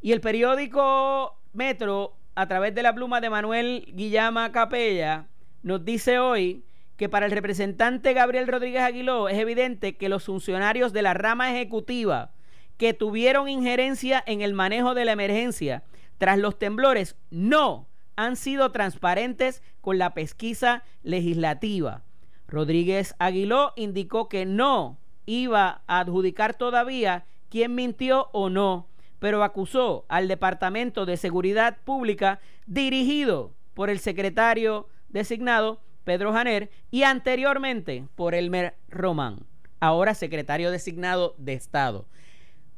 Y 0.00 0.12
el 0.12 0.20
periódico 0.20 1.38
Metro, 1.52 2.16
a 2.34 2.46
través 2.46 2.74
de 2.74 2.82
la 2.82 2.94
pluma 2.94 3.20
de 3.20 3.30
Manuel 3.30 3.84
Guillama 3.94 4.52
Capella, 4.52 5.26
nos 5.62 5.84
dice 5.84 6.18
hoy 6.18 6.64
que 6.96 7.08
para 7.08 7.26
el 7.26 7.32
representante 7.32 8.14
Gabriel 8.14 8.46
Rodríguez 8.46 8.82
Aguiló 8.82 9.28
es 9.28 9.38
evidente 9.38 9.96
que 9.96 10.08
los 10.08 10.24
funcionarios 10.24 10.92
de 10.92 11.02
la 11.02 11.14
rama 11.14 11.50
ejecutiva 11.50 12.30
que 12.78 12.94
tuvieron 12.94 13.48
injerencia 13.48 14.22
en 14.26 14.40
el 14.40 14.54
manejo 14.54 14.94
de 14.94 15.04
la 15.04 15.12
emergencia 15.12 15.82
tras 16.18 16.38
los 16.38 16.58
temblores 16.58 17.16
no 17.30 17.86
han 18.16 18.36
sido 18.36 18.72
transparentes 18.72 19.62
con 19.80 19.98
la 19.98 20.14
pesquisa 20.14 20.84
legislativa. 21.02 22.02
Rodríguez 22.48 23.14
Aguiló 23.18 23.72
indicó 23.76 24.28
que 24.28 24.46
no 24.46 24.98
iba 25.26 25.82
a 25.86 26.00
adjudicar 26.00 26.54
todavía 26.54 27.24
quién 27.50 27.74
mintió 27.74 28.28
o 28.32 28.50
no, 28.50 28.86
pero 29.22 29.44
acusó 29.44 30.04
al 30.08 30.26
Departamento 30.26 31.06
de 31.06 31.16
Seguridad 31.16 31.78
Pública 31.84 32.40
dirigido 32.66 33.54
por 33.72 33.88
el 33.88 34.00
secretario 34.00 34.88
designado 35.10 35.80
Pedro 36.02 36.32
Janer 36.32 36.72
y 36.90 37.04
anteriormente 37.04 38.08
por 38.16 38.34
Elmer 38.34 38.74
Román, 38.88 39.46
ahora 39.78 40.14
secretario 40.14 40.72
designado 40.72 41.36
de 41.38 41.52
Estado. 41.52 42.08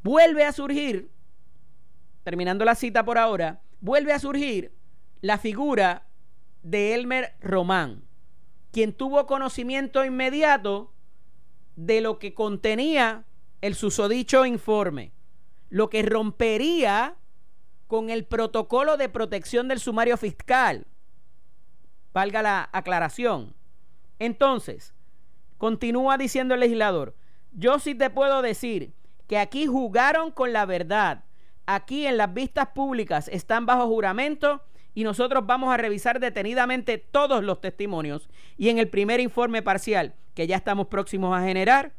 Vuelve 0.03 0.45
a 0.45 0.53
surgir, 0.53 1.09
terminando 2.25 2.67
la 2.67 2.75
cita 2.75 3.07
por 3.07 3.17
ahora, 3.17 3.63
vuelve 3.81 4.13
a 4.13 4.19
surgir 4.19 4.71
la 5.23 5.39
figura 5.39 6.05
de 6.63 6.93
Elmer 6.93 7.37
Román, 7.41 8.05
quien 8.71 8.93
tuvo 8.93 9.27
conocimiento 9.27 10.05
inmediato 10.05 10.93
de 11.77 12.03
lo 12.03 12.19
que 12.19 12.35
contenía 12.35 13.25
el 13.63 13.75
susodicho 13.75 14.45
informe, 14.45 15.14
lo 15.75 15.91
que 15.91 16.03
rompería 16.03 17.17
con 17.89 18.09
el 18.09 18.25
protocolo 18.25 18.97
de 18.97 19.09
protección 19.09 19.67
del 19.67 19.81
sumario 19.81 20.17
fiscal. 20.17 20.87
Valga 22.13 22.43
la 22.43 22.69
aclaración. 22.71 23.57
Entonces, 24.21 24.95
continúa 25.59 26.17
diciendo 26.17 26.55
el 26.55 26.61
legislador, 26.61 27.17
yo 27.51 27.81
sí 27.81 27.97
te 27.97 28.09
puedo 28.09 28.41
decir 28.41 28.93
que 29.27 29.37
aquí 29.37 29.67
jugaron 29.67 30.31
con 30.31 30.53
la 30.53 30.65
verdad. 30.65 31.25
Aquí 31.67 32.07
en 32.07 32.19
las 32.19 32.33
vistas 32.33 32.69
públicas 32.69 33.27
están 33.27 33.67
bajo 33.67 33.89
juramento 33.89 34.63
y 34.95 35.03
nosotros 35.03 35.45
vamos 35.45 35.75
a 35.75 35.77
revisar 35.77 36.21
detenidamente 36.21 36.99
todos 36.99 37.43
los 37.43 37.61
testimonios 37.61 38.31
y 38.57 38.69
en 38.69 38.79
el 38.79 38.89
primer 38.91 39.19
informe 39.19 39.61
parcial 39.61 40.15
que 40.35 40.47
ya 40.47 40.55
estamos 40.55 40.87
próximos 40.87 41.37
a 41.37 41.43
generar, 41.43 41.95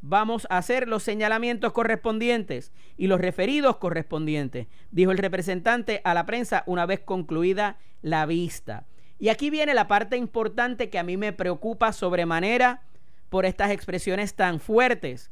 vamos 0.00 0.46
a 0.50 0.58
hacer 0.58 0.88
los 0.88 1.02
señalamientos 1.02 1.72
correspondientes 1.72 2.72
y 2.96 3.06
los 3.06 3.20
referidos 3.20 3.76
correspondientes, 3.76 4.66
dijo 4.90 5.10
el 5.10 5.18
representante 5.18 6.00
a 6.04 6.14
la 6.14 6.26
prensa 6.26 6.62
una 6.66 6.86
vez 6.86 7.00
concluida 7.00 7.78
la 8.02 8.26
vista. 8.26 8.86
Y 9.18 9.30
aquí 9.30 9.50
viene 9.50 9.74
la 9.74 9.88
parte 9.88 10.16
importante 10.16 10.90
que 10.90 10.98
a 10.98 11.02
mí 11.02 11.16
me 11.16 11.32
preocupa 11.32 11.92
sobremanera 11.92 12.82
por 13.28 13.46
estas 13.46 13.70
expresiones 13.70 14.34
tan 14.34 14.60
fuertes 14.60 15.30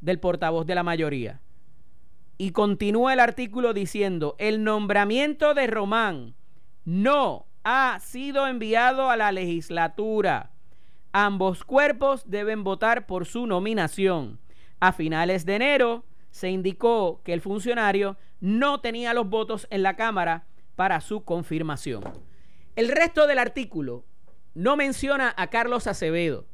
del 0.00 0.20
portavoz 0.20 0.66
de 0.66 0.74
la 0.74 0.82
mayoría. 0.82 1.40
Y 2.36 2.50
continúa 2.50 3.12
el 3.12 3.20
artículo 3.20 3.72
diciendo, 3.74 4.36
el 4.38 4.64
nombramiento 4.64 5.54
de 5.54 5.66
Román 5.66 6.34
no 6.84 7.46
ha 7.62 7.98
sido 8.00 8.46
enviado 8.46 9.10
a 9.10 9.16
la 9.16 9.32
legislatura. 9.32 10.50
Ambos 11.16 11.62
cuerpos 11.62 12.24
deben 12.26 12.64
votar 12.64 13.06
por 13.06 13.24
su 13.24 13.46
nominación. 13.46 14.40
A 14.80 14.90
finales 14.90 15.46
de 15.46 15.54
enero 15.54 16.04
se 16.32 16.50
indicó 16.50 17.20
que 17.22 17.32
el 17.32 17.40
funcionario 17.40 18.16
no 18.40 18.80
tenía 18.80 19.14
los 19.14 19.28
votos 19.28 19.68
en 19.70 19.84
la 19.84 19.94
Cámara 19.94 20.48
para 20.74 21.00
su 21.00 21.22
confirmación. 21.22 22.02
El 22.74 22.88
resto 22.88 23.28
del 23.28 23.38
artículo 23.38 24.04
no 24.54 24.74
menciona 24.74 25.32
a 25.36 25.50
Carlos 25.50 25.86
Acevedo. 25.86 26.48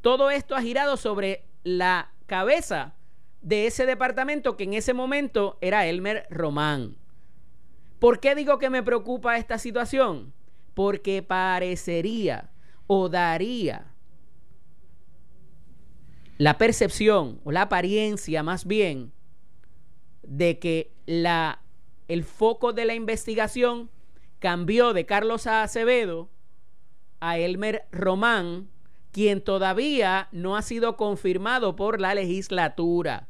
Todo 0.00 0.30
esto 0.30 0.56
ha 0.56 0.62
girado 0.62 0.96
sobre 0.96 1.44
la 1.62 2.10
cabeza 2.24 2.94
de 3.42 3.66
ese 3.66 3.84
departamento 3.84 4.56
que 4.56 4.64
en 4.64 4.72
ese 4.72 4.94
momento 4.94 5.58
era 5.60 5.84
Elmer 5.84 6.26
Román. 6.30 6.96
¿Por 7.98 8.20
qué 8.20 8.34
digo 8.34 8.58
que 8.58 8.70
me 8.70 8.82
preocupa 8.82 9.36
esta 9.36 9.58
situación? 9.58 10.32
Porque 10.72 11.22
parecería 11.22 12.52
o 12.86 13.10
daría 13.10 13.87
la 16.38 16.56
percepción 16.56 17.40
o 17.44 17.52
la 17.52 17.62
apariencia 17.62 18.42
más 18.44 18.64
bien 18.64 19.12
de 20.22 20.58
que 20.60 20.92
la, 21.04 21.62
el 22.06 22.22
foco 22.22 22.72
de 22.72 22.84
la 22.84 22.94
investigación 22.94 23.90
cambió 24.38 24.92
de 24.92 25.04
Carlos 25.04 25.48
Acevedo 25.48 26.30
a 27.20 27.38
Elmer 27.38 27.86
Román, 27.90 28.68
quien 29.10 29.42
todavía 29.42 30.28
no 30.30 30.56
ha 30.56 30.62
sido 30.62 30.96
confirmado 30.96 31.74
por 31.74 32.00
la 32.00 32.14
legislatura. 32.14 33.26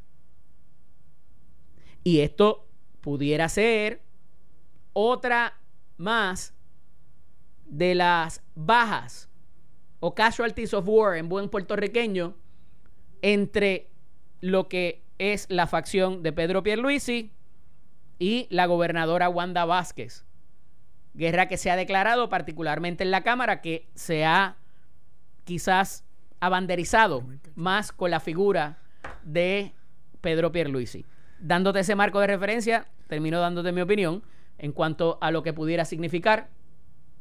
Y 2.05 2.21
esto 2.21 2.67
pudiera 3.01 3.49
ser 3.49 4.03
otra 4.93 5.59
más 5.97 6.55
de 7.65 7.95
las 7.95 8.43
bajas 8.55 9.31
o 10.01 10.15
casualties 10.15 10.75
of 10.75 10.87
war 10.87 11.17
en 11.17 11.29
buen 11.29 11.49
puertorriqueño 11.49 12.35
entre 13.23 13.89
lo 14.41 14.69
que 14.69 15.03
es 15.19 15.47
la 15.49 15.67
facción 15.67 16.23
de 16.23 16.33
Pedro 16.33 16.63
Pierluisi 16.63 17.33
y 18.19 18.47
la 18.51 18.67
gobernadora 18.67 19.29
Wanda 19.29 19.65
Vázquez. 19.65 20.25
Guerra 21.15 21.49
que 21.49 21.57
se 21.57 21.71
ha 21.71 21.77
declarado 21.77 22.29
particularmente 22.29 23.03
en 23.05 23.11
la 23.11 23.23
Cámara 23.23 23.61
que 23.61 23.89
se 23.95 24.25
ha 24.25 24.57
quizás 25.45 26.05
abanderizado 26.41 27.25
más 27.55 27.93
con 27.93 28.11
la 28.11 28.21
figura 28.21 28.79
de 29.25 29.73
Pedro 30.21 30.53
Pierluisi. 30.53 31.05
Dándote 31.41 31.81
ese 31.81 31.95
marco 31.95 32.21
de 32.21 32.29
referencia, 32.29 32.87
termino 33.09 33.41
dándote 33.41 33.73
mi 33.73 33.81
opinión 33.81 34.23
en 34.59 34.73
cuanto 34.73 35.19
a 35.21 35.31
lo 35.31 35.43
que 35.43 35.53
pudiera 35.53 35.85
significar. 35.85 36.49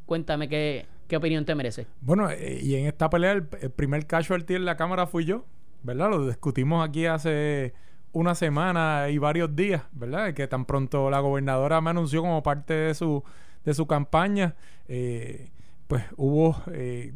Cuéntame 0.05 0.47
qué, 0.49 0.85
qué 1.07 1.17
opinión 1.17 1.45
te 1.45 1.55
merece. 1.55 1.87
Bueno, 2.01 2.29
eh, 2.29 2.59
y 2.61 2.75
en 2.75 2.87
esta 2.87 3.09
pelea 3.09 3.31
el, 3.31 3.45
primer 3.45 4.05
casualty 4.05 4.55
en 4.55 4.65
la 4.65 4.75
cámara 4.75 5.07
fui 5.07 5.25
yo, 5.25 5.45
¿verdad? 5.83 6.09
Lo 6.09 6.27
discutimos 6.27 6.87
aquí 6.87 7.05
hace 7.05 7.73
una 8.11 8.35
semana 8.35 9.09
y 9.09 9.17
varios 9.17 9.55
días, 9.55 9.83
¿verdad? 9.91 10.33
Que 10.33 10.47
tan 10.47 10.65
pronto 10.65 11.09
la 11.09 11.19
gobernadora 11.19 11.81
me 11.81 11.89
anunció 11.89 12.21
como 12.21 12.41
parte 12.43 12.73
de 12.73 12.93
su, 12.95 13.23
de 13.63 13.73
su 13.73 13.85
campaña, 13.85 14.55
eh, 14.87 15.51
pues 15.87 16.03
hubo 16.15 16.55
eh, 16.71 17.13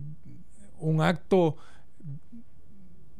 un 0.79 1.01
acto 1.01 1.57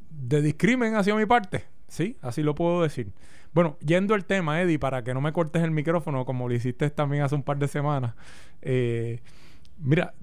de 0.10 0.41
discrimen 0.41 0.95
hacia 0.95 1.15
mi 1.15 1.25
parte, 1.25 1.65
¿sí? 1.88 2.17
Así 2.21 2.43
lo 2.43 2.56
puedo 2.56 2.84
decir. 2.84 3.12
Bueno, 3.54 3.77
yendo 3.86 4.13
al 4.13 4.25
tema, 4.25 4.62
Eddie, 4.62 4.80
para 4.80 5.04
que 5.04 5.13
no 5.13 5.19
me 5.19 5.34
cortes 5.34 5.62
el 5.62 5.71
micrófono, 5.71 6.23
como 6.23 6.47
lo 6.47 6.54
hiciste 6.54 6.89
también 6.89 7.23
hace 7.23 7.36
un 7.36 7.43
par 7.43 7.58
de 7.58 7.67
semanas. 7.67 8.13
Eh, 8.62 9.19
mira, 9.77 10.13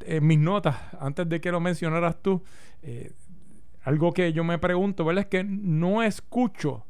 en 0.00 0.26
mis 0.26 0.38
notas, 0.38 0.76
antes 1.00 1.28
de 1.28 1.40
que 1.40 1.50
lo 1.50 1.60
mencionaras 1.60 2.22
tú, 2.22 2.42
eh, 2.82 3.12
algo 3.90 4.12
que 4.12 4.32
yo 4.32 4.44
me 4.44 4.56
pregunto, 4.58 5.04
¿verdad? 5.04 5.24
Es 5.24 5.28
que 5.28 5.42
no 5.42 6.04
escucho 6.04 6.84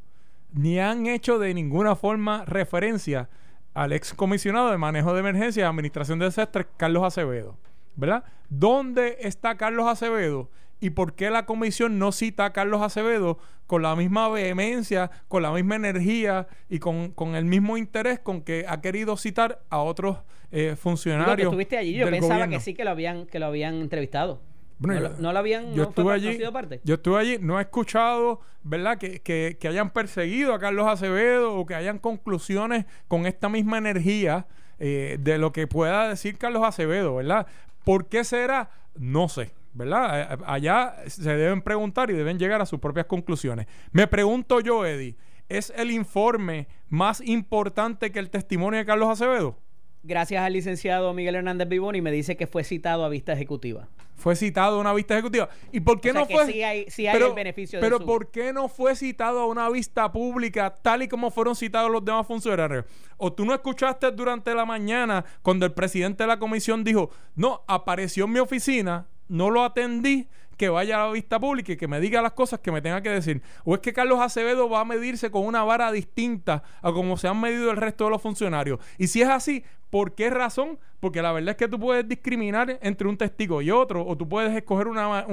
ni 0.53 0.79
han 0.79 1.07
hecho 1.07 1.39
de 1.39 1.55
ninguna 1.55 1.97
forma 1.97 2.45
referencia 2.45 3.31
al 3.73 3.93
ex 3.93 4.13
comisionado 4.13 4.71
de 4.71 4.77
manejo 4.77 5.15
de 5.15 5.21
emergencia 5.21 5.63
y 5.63 5.65
administración 5.65 6.19
de 6.19 6.27
desastres, 6.27 6.67
Carlos 6.77 7.03
Acevedo, 7.03 7.57
¿verdad? 7.97 8.25
¿Dónde 8.51 9.17
está 9.21 9.57
Carlos 9.57 9.87
Acevedo? 9.87 10.51
¿Y 10.79 10.91
por 10.91 11.15
qué 11.15 11.31
la 11.31 11.47
comisión 11.47 11.99
no 11.99 12.13
cita 12.13 12.45
a 12.45 12.53
Carlos 12.53 12.83
Acevedo 12.83 13.39
con 13.67 13.81
la 13.81 13.97
misma 13.97 14.29
vehemencia, 14.29 15.11
con 15.29 15.43
la 15.43 15.53
misma 15.53 15.77
energía 15.77 16.49
y 16.69 16.81
con, 16.81 17.15
el 17.35 17.45
mismo 17.47 17.79
interés 17.79 18.19
con 18.19 18.43
que 18.43 18.67
ha 18.69 18.83
querido 18.83 19.17
citar 19.17 19.63
a 19.71 19.79
otros 19.79 20.19
eh, 20.51 20.77
funcionarios? 20.77 21.47
estuviste 21.47 21.79
allí, 21.79 21.95
yo 21.95 22.11
pensaba 22.11 22.47
que 22.47 22.61
sí 22.61 22.75
que 22.75 22.85
lo 22.85 22.91
habían, 22.91 23.25
que 23.25 23.39
lo 23.39 23.47
habían 23.47 23.77
entrevistado. 23.77 24.50
No, 24.81 25.33
lo, 25.33 25.39
habían 25.39 25.75
yo 25.75 25.85
estuve 25.85 26.15
allí, 26.15 26.39
Yo 26.85 26.95
estuve 26.95 27.19
allí, 27.21 27.39
no 27.41 27.59
he 27.59 27.63
escuchado, 27.63 28.41
¿verdad? 28.63 28.97
Que, 28.99 29.21
que, 29.21 29.59
que, 29.61 29.69
hayan 29.69 29.91
perseguido 29.91 30.55
a 30.55 30.59
Carlos 30.59 30.89
Acevedo 30.89 31.55
o 31.55 31.67
que 31.67 31.75
hayan 31.75 31.99
conclusiones 31.99 32.87
con 33.07 33.27
esta 33.27 33.49
misma 33.49 33.79
energía 33.79 34.47
eh, 34.79 35.19
de 35.21 35.37
lo 35.37 35.53
que 35.53 35.67
pueda 35.67 36.09
decir 36.09 36.39
Carlos 36.39 36.63
Acevedo, 36.65 37.17
¿verdad? 37.17 37.47
¿Por 37.85 38.07
qué 38.07 38.25
será? 38.25 38.71
No 38.97 39.29
sé. 39.29 39.53
¿Verdad? 39.73 40.33
Eh, 40.33 40.39
allá 40.47 40.97
se 41.07 41.37
deben 41.37 41.61
preguntar 41.63 42.11
y 42.11 42.15
deben 42.15 42.39
llegar 42.39 42.63
a 42.63 42.67
sus 42.67 42.81
propias 42.81 43.07
conclusiones. 43.07 43.67
Me 43.93 44.07
pregunto 44.07 44.61
yo, 44.61 44.87
Eddie, 44.87 45.17
¿es 45.51 45.73
el 45.77 45.91
informe 45.91 46.67
más 46.89 47.21
importante 47.21 48.11
que 48.11 48.19
el 48.19 48.31
testimonio 48.31 48.79
de 48.79 48.87
Carlos 48.87 49.11
Acevedo? 49.11 49.59
Gracias 50.03 50.43
al 50.43 50.53
licenciado 50.53 51.13
Miguel 51.15 51.35
Hernández 51.35 51.69
Vivoni, 51.69 52.01
me 52.01 52.13
dice 52.13 52.37
que 52.37 52.47
fue 52.47 52.65
citado 52.65 53.05
a 53.05 53.09
vista 53.09 53.33
ejecutiva. 53.33 53.89
Fue 54.17 54.37
citado 54.37 54.77
a 54.77 54.81
una 54.81 54.93
vista 54.93 55.15
ejecutiva. 55.15 55.49
¿Y 55.73 55.81
por 55.81 56.01
qué 56.01 56.13
no 56.13 56.27
fue? 56.27 56.47
Sí 56.47 56.63
hay, 56.63 56.87
hay 57.09 57.23
el 57.23 57.33
beneficio 57.33 57.81
pero 57.81 58.01
¿por 58.01 58.31
qué 58.31 58.53
no 58.53 58.69
fue 58.69 58.95
citado 58.95 59.41
a 59.41 59.47
una 59.47 59.69
vista 59.71 60.13
pública 60.13 60.75
tal 60.83 61.03
y 61.03 61.09
como 61.09 61.31
fueron 61.31 61.57
citados 61.57 61.91
los 61.91 62.05
demás 62.05 62.27
funcionarios? 62.27 62.85
¿O 63.17 63.33
tú 63.33 63.45
no 63.45 63.55
escuchaste 63.55 64.11
durante 64.13 64.55
la 64.55 64.67
mañana 64.67 65.25
cuando 65.43 65.65
el 65.65 65.73
presidente 65.73 66.25
de 66.25 66.27
la 66.27 66.39
comisión 66.39 66.85
dijo, 66.85 67.11
no, 67.35 67.63
apareció 67.67 68.27
en 68.27 68.33
mi 68.33 68.41
oficina, 68.41 69.07
no 69.29 69.51
lo 69.51 69.65
atendí, 69.65 70.29
que 70.61 70.69
vaya 70.69 71.03
a 71.03 71.07
la 71.07 71.13
vista 71.13 71.41
pública 71.41 71.73
y 71.73 71.79
que 71.79 71.89
me 71.89 72.01
diga 72.01 72.21
las 72.21 72.33
cosas 72.33 72.61
que 72.61 72.71
me 72.71 72.83
tenga 72.83 73.01
que 73.01 73.09
decir. 73.09 73.41
O 73.65 73.73
es 73.73 73.81
que 73.81 73.95
Carlos 73.95 74.21
Acevedo 74.21 74.69
va 74.69 74.81
a 74.81 74.85
medirse 74.85 75.31
con 75.31 75.47
una 75.47 75.65
vara 75.65 75.91
distinta 75.91 76.63
a 76.83 76.93
como 76.93 77.17
se 77.17 77.29
han 77.29 77.41
medido 77.41 77.71
el 77.71 77.79
resto 77.79 78.05
de 78.05 78.11
los 78.11 78.21
funcionarios. 78.21 78.79
Y 78.99 79.07
si 79.07 79.23
es 79.23 79.29
así, 79.31 79.65
¿por 79.91 80.15
qué 80.15 80.31
razón? 80.31 80.79
Porque 81.01 81.21
la 81.21 81.33
verdad 81.33 81.51
es 81.51 81.57
que 81.57 81.69
tú 81.69 81.79
puedes 81.79 82.07
discriminar 82.09 82.79
entre 82.81 83.09
un 83.09 83.17
testigo 83.17 83.61
y 83.61 83.71
otro, 83.71 84.07
o 84.07 84.17
tú 84.17 84.29
puedes 84.29 84.57
escoger 84.57 84.87
una, 84.87 85.27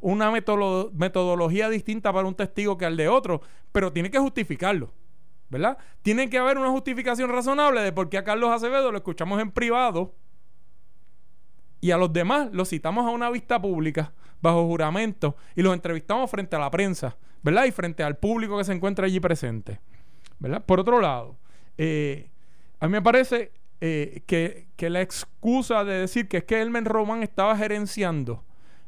una, 0.00 0.30
metodología 0.30 1.68
distinta 1.70 2.12
para 2.12 2.26
un 2.26 2.34
testigo 2.34 2.76
que 2.76 2.84
al 2.84 2.96
de 2.96 3.08
otro, 3.08 3.40
pero 3.70 3.92
tiene 3.92 4.10
que 4.10 4.18
justificarlo. 4.18 4.92
¿Verdad? 5.48 5.76
Tiene 6.00 6.30
que 6.30 6.38
haber 6.38 6.56
una 6.56 6.70
justificación 6.70 7.28
razonable 7.28 7.82
de 7.82 7.92
por 7.92 8.08
qué 8.08 8.16
a 8.16 8.24
Carlos 8.24 8.50
Acevedo 8.50 8.90
lo 8.90 8.96
escuchamos 8.96 9.38
en 9.38 9.50
privado 9.50 10.14
y 11.82 11.90
a 11.90 11.98
los 11.98 12.10
demás 12.10 12.48
los 12.52 12.70
citamos 12.70 13.04
a 13.04 13.10
una 13.10 13.28
vista 13.28 13.60
pública 13.60 14.14
bajo 14.40 14.66
juramento 14.66 15.36
y 15.54 15.60
los 15.60 15.74
entrevistamos 15.74 16.30
frente 16.30 16.56
a 16.56 16.58
la 16.58 16.70
prensa, 16.70 17.18
¿verdad? 17.42 17.66
Y 17.66 17.70
frente 17.70 18.02
al 18.02 18.16
público 18.16 18.56
que 18.56 18.64
se 18.64 18.72
encuentra 18.72 19.04
allí 19.04 19.20
presente, 19.20 19.78
¿verdad? 20.38 20.64
Por 20.64 20.80
otro 20.80 21.02
lado, 21.02 21.36
eh, 21.76 22.30
a 22.80 22.86
mí 22.86 22.92
me 22.92 23.02
parece 23.02 23.52
eh, 23.84 24.22
que, 24.26 24.68
que, 24.76 24.90
la 24.90 25.00
excusa 25.00 25.82
de 25.82 25.94
decir 25.94 26.28
que 26.28 26.36
es 26.36 26.44
que 26.44 26.62
Elmen 26.62 26.84
Román 26.84 27.24
estaba 27.24 27.56
gerenciando 27.56 28.44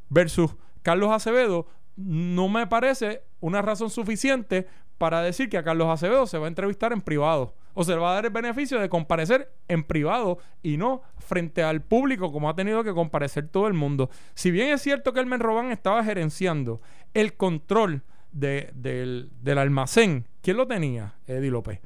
versus 0.09 0.55
Carlos 0.83 1.11
Acevedo 1.11 1.67
no 1.97 2.49
me 2.49 2.69
parece 2.69 3.23
una 3.41 3.61
razón 3.61 3.91
suficiente 3.91 4.69
para 4.97 5.21
decir 5.21 5.49
que 5.49 5.59
a 5.59 5.65
Carlos 5.65 5.89
Acevedo 5.89 6.29
se 6.29 6.39
va 6.39 6.47
a 6.47 6.49
entrevistar 6.49 6.93
en 6.93 7.01
privado 7.01 7.57
o 7.75 7.83
se 7.83 7.91
le 7.91 7.99
va 7.99 8.13
a 8.13 8.15
dar 8.15 8.27
el 8.27 8.31
beneficio 8.31 8.79
de 8.79 8.89
comparecer 8.89 9.53
en 9.67 9.83
privado 9.83 10.39
y 10.63 10.77
no 10.77 11.03
frente 11.19 11.65
al 11.65 11.83
público 11.83 12.31
como 12.31 12.49
ha 12.49 12.55
tenido 12.55 12.85
que 12.85 12.95
comparecer 12.95 13.49
todo 13.49 13.67
el 13.67 13.75
mundo. 13.75 14.11
Si 14.35 14.53
bien 14.53 14.69
es 14.69 14.81
cierto 14.81 15.13
que 15.13 15.19
el 15.19 15.27
Menrobán 15.27 15.73
estaba 15.73 16.05
gerenciando 16.05 16.81
el 17.15 17.35
control 17.35 18.05
del, 18.31 19.33
del 19.43 19.59
almacén, 19.59 20.29
¿quién 20.41 20.57
lo 20.57 20.69
tenía? 20.69 21.15
Eddie 21.27 21.51
López. 21.51 21.81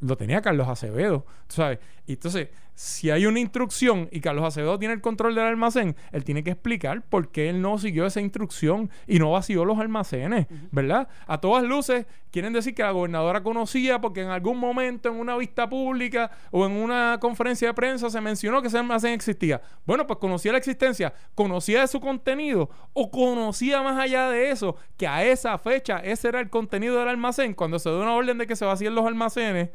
Lo 0.00 0.16
tenía 0.16 0.40
Carlos 0.40 0.68
Acevedo, 0.68 1.26
¿sabes? 1.48 1.78
Y 2.06 2.14
entonces, 2.14 2.48
si 2.80 3.10
hay 3.10 3.26
una 3.26 3.40
instrucción 3.40 4.08
y 4.10 4.20
Carlos 4.20 4.42
Acevedo 4.42 4.78
tiene 4.78 4.94
el 4.94 5.02
control 5.02 5.34
del 5.34 5.44
almacén, 5.44 5.96
él 6.12 6.24
tiene 6.24 6.42
que 6.42 6.52
explicar 6.52 7.02
por 7.02 7.28
qué 7.28 7.50
él 7.50 7.60
no 7.60 7.76
siguió 7.76 8.06
esa 8.06 8.22
instrucción 8.22 8.88
y 9.06 9.18
no 9.18 9.32
vació 9.32 9.66
los 9.66 9.78
almacenes, 9.78 10.46
¿verdad? 10.70 11.06
A 11.26 11.42
todas 11.42 11.62
luces, 11.62 12.06
quieren 12.30 12.54
decir 12.54 12.74
que 12.74 12.82
la 12.82 12.92
gobernadora 12.92 13.42
conocía 13.42 14.00
porque 14.00 14.22
en 14.22 14.30
algún 14.30 14.56
momento 14.56 15.10
en 15.10 15.16
una 15.16 15.36
vista 15.36 15.68
pública 15.68 16.30
o 16.52 16.64
en 16.64 16.72
una 16.72 17.18
conferencia 17.20 17.68
de 17.68 17.74
prensa 17.74 18.08
se 18.08 18.20
mencionó 18.22 18.62
que 18.62 18.68
ese 18.68 18.78
almacén 18.78 19.12
existía. 19.12 19.60
Bueno, 19.84 20.06
pues 20.06 20.18
conocía 20.18 20.52
la 20.52 20.58
existencia, 20.58 21.12
conocía 21.34 21.82
de 21.82 21.86
su 21.86 22.00
contenido 22.00 22.70
o 22.94 23.10
conocía 23.10 23.82
más 23.82 23.98
allá 23.98 24.30
de 24.30 24.52
eso 24.52 24.76
que 24.96 25.06
a 25.06 25.22
esa 25.22 25.58
fecha 25.58 25.98
ese 25.98 26.28
era 26.28 26.40
el 26.40 26.48
contenido 26.48 26.98
del 26.98 27.08
almacén 27.08 27.52
cuando 27.52 27.78
se 27.78 27.90
dio 27.90 28.00
una 28.00 28.14
orden 28.14 28.38
de 28.38 28.46
que 28.46 28.56
se 28.56 28.64
vacíen 28.64 28.94
los 28.94 29.04
almacenes 29.04 29.68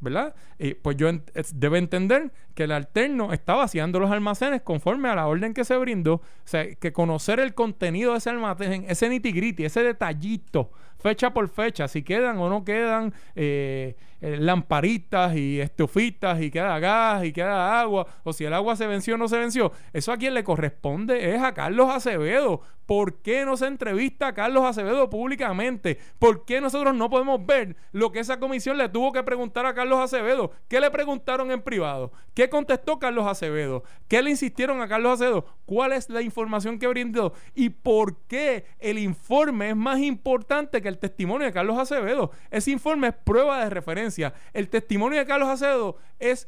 ¿verdad? 0.00 0.34
Y 0.58 0.74
pues 0.74 0.96
yo 0.96 1.08
debe 1.54 1.78
entender 1.78 2.32
que 2.54 2.64
el 2.64 2.72
alterno 2.72 3.32
está 3.32 3.54
vaciando 3.54 4.00
los 4.00 4.10
almacenes 4.10 4.62
conforme 4.62 5.08
a 5.08 5.14
la 5.14 5.26
orden 5.26 5.54
que 5.54 5.64
se 5.64 5.76
brindó. 5.76 6.14
O 6.14 6.22
sea, 6.44 6.74
que 6.74 6.92
conocer 6.92 7.40
el 7.40 7.54
contenido 7.54 8.12
de 8.12 8.18
ese 8.18 8.30
almacén, 8.30 8.84
ese 8.88 9.08
nitigriti, 9.08 9.64
ese 9.64 9.82
detallito, 9.82 10.72
fecha 11.00 11.32
por 11.32 11.48
fecha, 11.48 11.88
si 11.88 12.02
quedan 12.02 12.38
o 12.38 12.48
no 12.48 12.64
quedan 12.64 13.12
eh, 13.34 13.96
eh, 14.20 14.36
lamparitas 14.38 15.34
y 15.34 15.60
estufitas 15.60 16.42
y 16.42 16.50
queda 16.50 16.78
gas 16.78 17.24
y 17.24 17.32
queda 17.32 17.80
agua, 17.80 18.06
o 18.22 18.32
si 18.32 18.44
el 18.44 18.52
agua 18.52 18.76
se 18.76 18.86
venció 18.86 19.14
o 19.14 19.18
no 19.18 19.28
se 19.28 19.38
venció. 19.38 19.72
Eso 19.92 20.12
a 20.12 20.18
quien 20.18 20.34
le 20.34 20.44
corresponde 20.44 21.34
es 21.34 21.42
a 21.42 21.54
Carlos 21.54 21.88
Acevedo. 21.90 22.60
¿Por 22.84 23.22
qué 23.22 23.44
no 23.44 23.56
se 23.56 23.66
entrevista 23.66 24.26
a 24.26 24.34
Carlos 24.34 24.64
Acevedo 24.64 25.08
públicamente? 25.08 25.96
¿Por 26.18 26.44
qué 26.44 26.60
nosotros 26.60 26.92
no 26.92 27.08
podemos 27.08 27.46
ver 27.46 27.76
lo 27.92 28.10
que 28.10 28.18
esa 28.18 28.40
comisión 28.40 28.76
le 28.78 28.88
tuvo 28.88 29.12
que 29.12 29.22
preguntar 29.22 29.64
a 29.64 29.74
Carlos 29.74 30.00
Acevedo? 30.00 30.50
¿Qué 30.68 30.80
le 30.80 30.90
preguntaron 30.90 31.52
en 31.52 31.62
privado? 31.62 32.10
¿Qué 32.34 32.50
contestó 32.50 32.98
Carlos 32.98 33.28
Acevedo? 33.28 33.84
¿Qué 34.08 34.20
le 34.20 34.30
insistieron 34.30 34.82
a 34.82 34.88
Carlos 34.88 35.12
Acevedo? 35.12 35.46
¿Cuál 35.66 35.92
es 35.92 36.10
la 36.10 36.20
información 36.20 36.80
que 36.80 36.88
brindó? 36.88 37.32
¿Y 37.54 37.70
por 37.70 38.16
qué 38.26 38.64
el 38.80 38.98
informe 38.98 39.70
es 39.70 39.76
más 39.76 40.00
importante 40.00 40.82
que 40.82 40.88
el 40.90 40.98
testimonio 40.98 41.46
de 41.46 41.52
Carlos 41.52 41.78
Acevedo? 41.78 42.30
Ese 42.50 42.70
informe 42.70 43.08
es 43.08 43.14
prueba 43.14 43.64
de 43.64 43.70
referencia. 43.70 44.34
El 44.52 44.68
testimonio 44.68 45.18
de 45.18 45.26
Carlos 45.26 45.48
Acevedo 45.48 45.96
es 46.18 46.46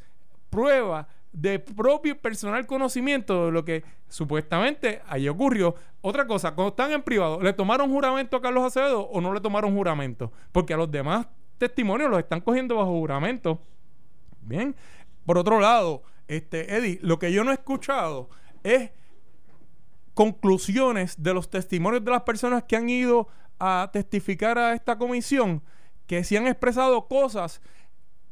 prueba 0.50 1.08
de 1.32 1.58
propio 1.58 2.18
personal 2.20 2.66
conocimiento 2.66 3.46
de 3.46 3.52
lo 3.52 3.64
que 3.64 3.84
supuestamente 4.08 5.00
ahí 5.08 5.28
ocurrió. 5.28 5.74
Otra 6.02 6.26
cosa, 6.26 6.54
cuando 6.54 6.70
están 6.70 6.92
en 6.92 7.02
privado, 7.02 7.40
¿le 7.40 7.52
tomaron 7.54 7.90
juramento 7.90 8.36
a 8.36 8.42
Carlos 8.42 8.64
Acevedo 8.64 9.02
o 9.02 9.20
no 9.20 9.32
le 9.32 9.40
tomaron 9.40 9.74
juramento? 9.74 10.30
Porque 10.52 10.74
a 10.74 10.76
los 10.76 10.90
demás 10.90 11.26
testimonios 11.56 12.10
los 12.10 12.18
están 12.18 12.40
cogiendo 12.40 12.76
bajo 12.76 12.90
juramento. 12.90 13.60
Bien. 14.42 14.76
Por 15.24 15.38
otro 15.38 15.60
lado, 15.60 16.02
este, 16.28 16.76
Eddie, 16.76 16.98
lo 17.02 17.18
que 17.18 17.32
yo 17.32 17.44
no 17.44 17.50
he 17.50 17.54
escuchado 17.54 18.28
es 18.62 18.90
conclusiones 20.14 21.22
de 21.22 21.32
los 21.32 21.48
testimonios 21.48 22.04
de 22.04 22.10
las 22.10 22.22
personas 22.22 22.64
que 22.64 22.76
han 22.76 22.88
ido 22.88 23.28
a 23.64 23.90
testificar 23.92 24.58
a 24.58 24.74
esta 24.74 24.98
comisión, 24.98 25.62
que 26.08 26.24
se 26.24 26.36
han 26.36 26.48
expresado 26.48 27.06
cosas 27.06 27.62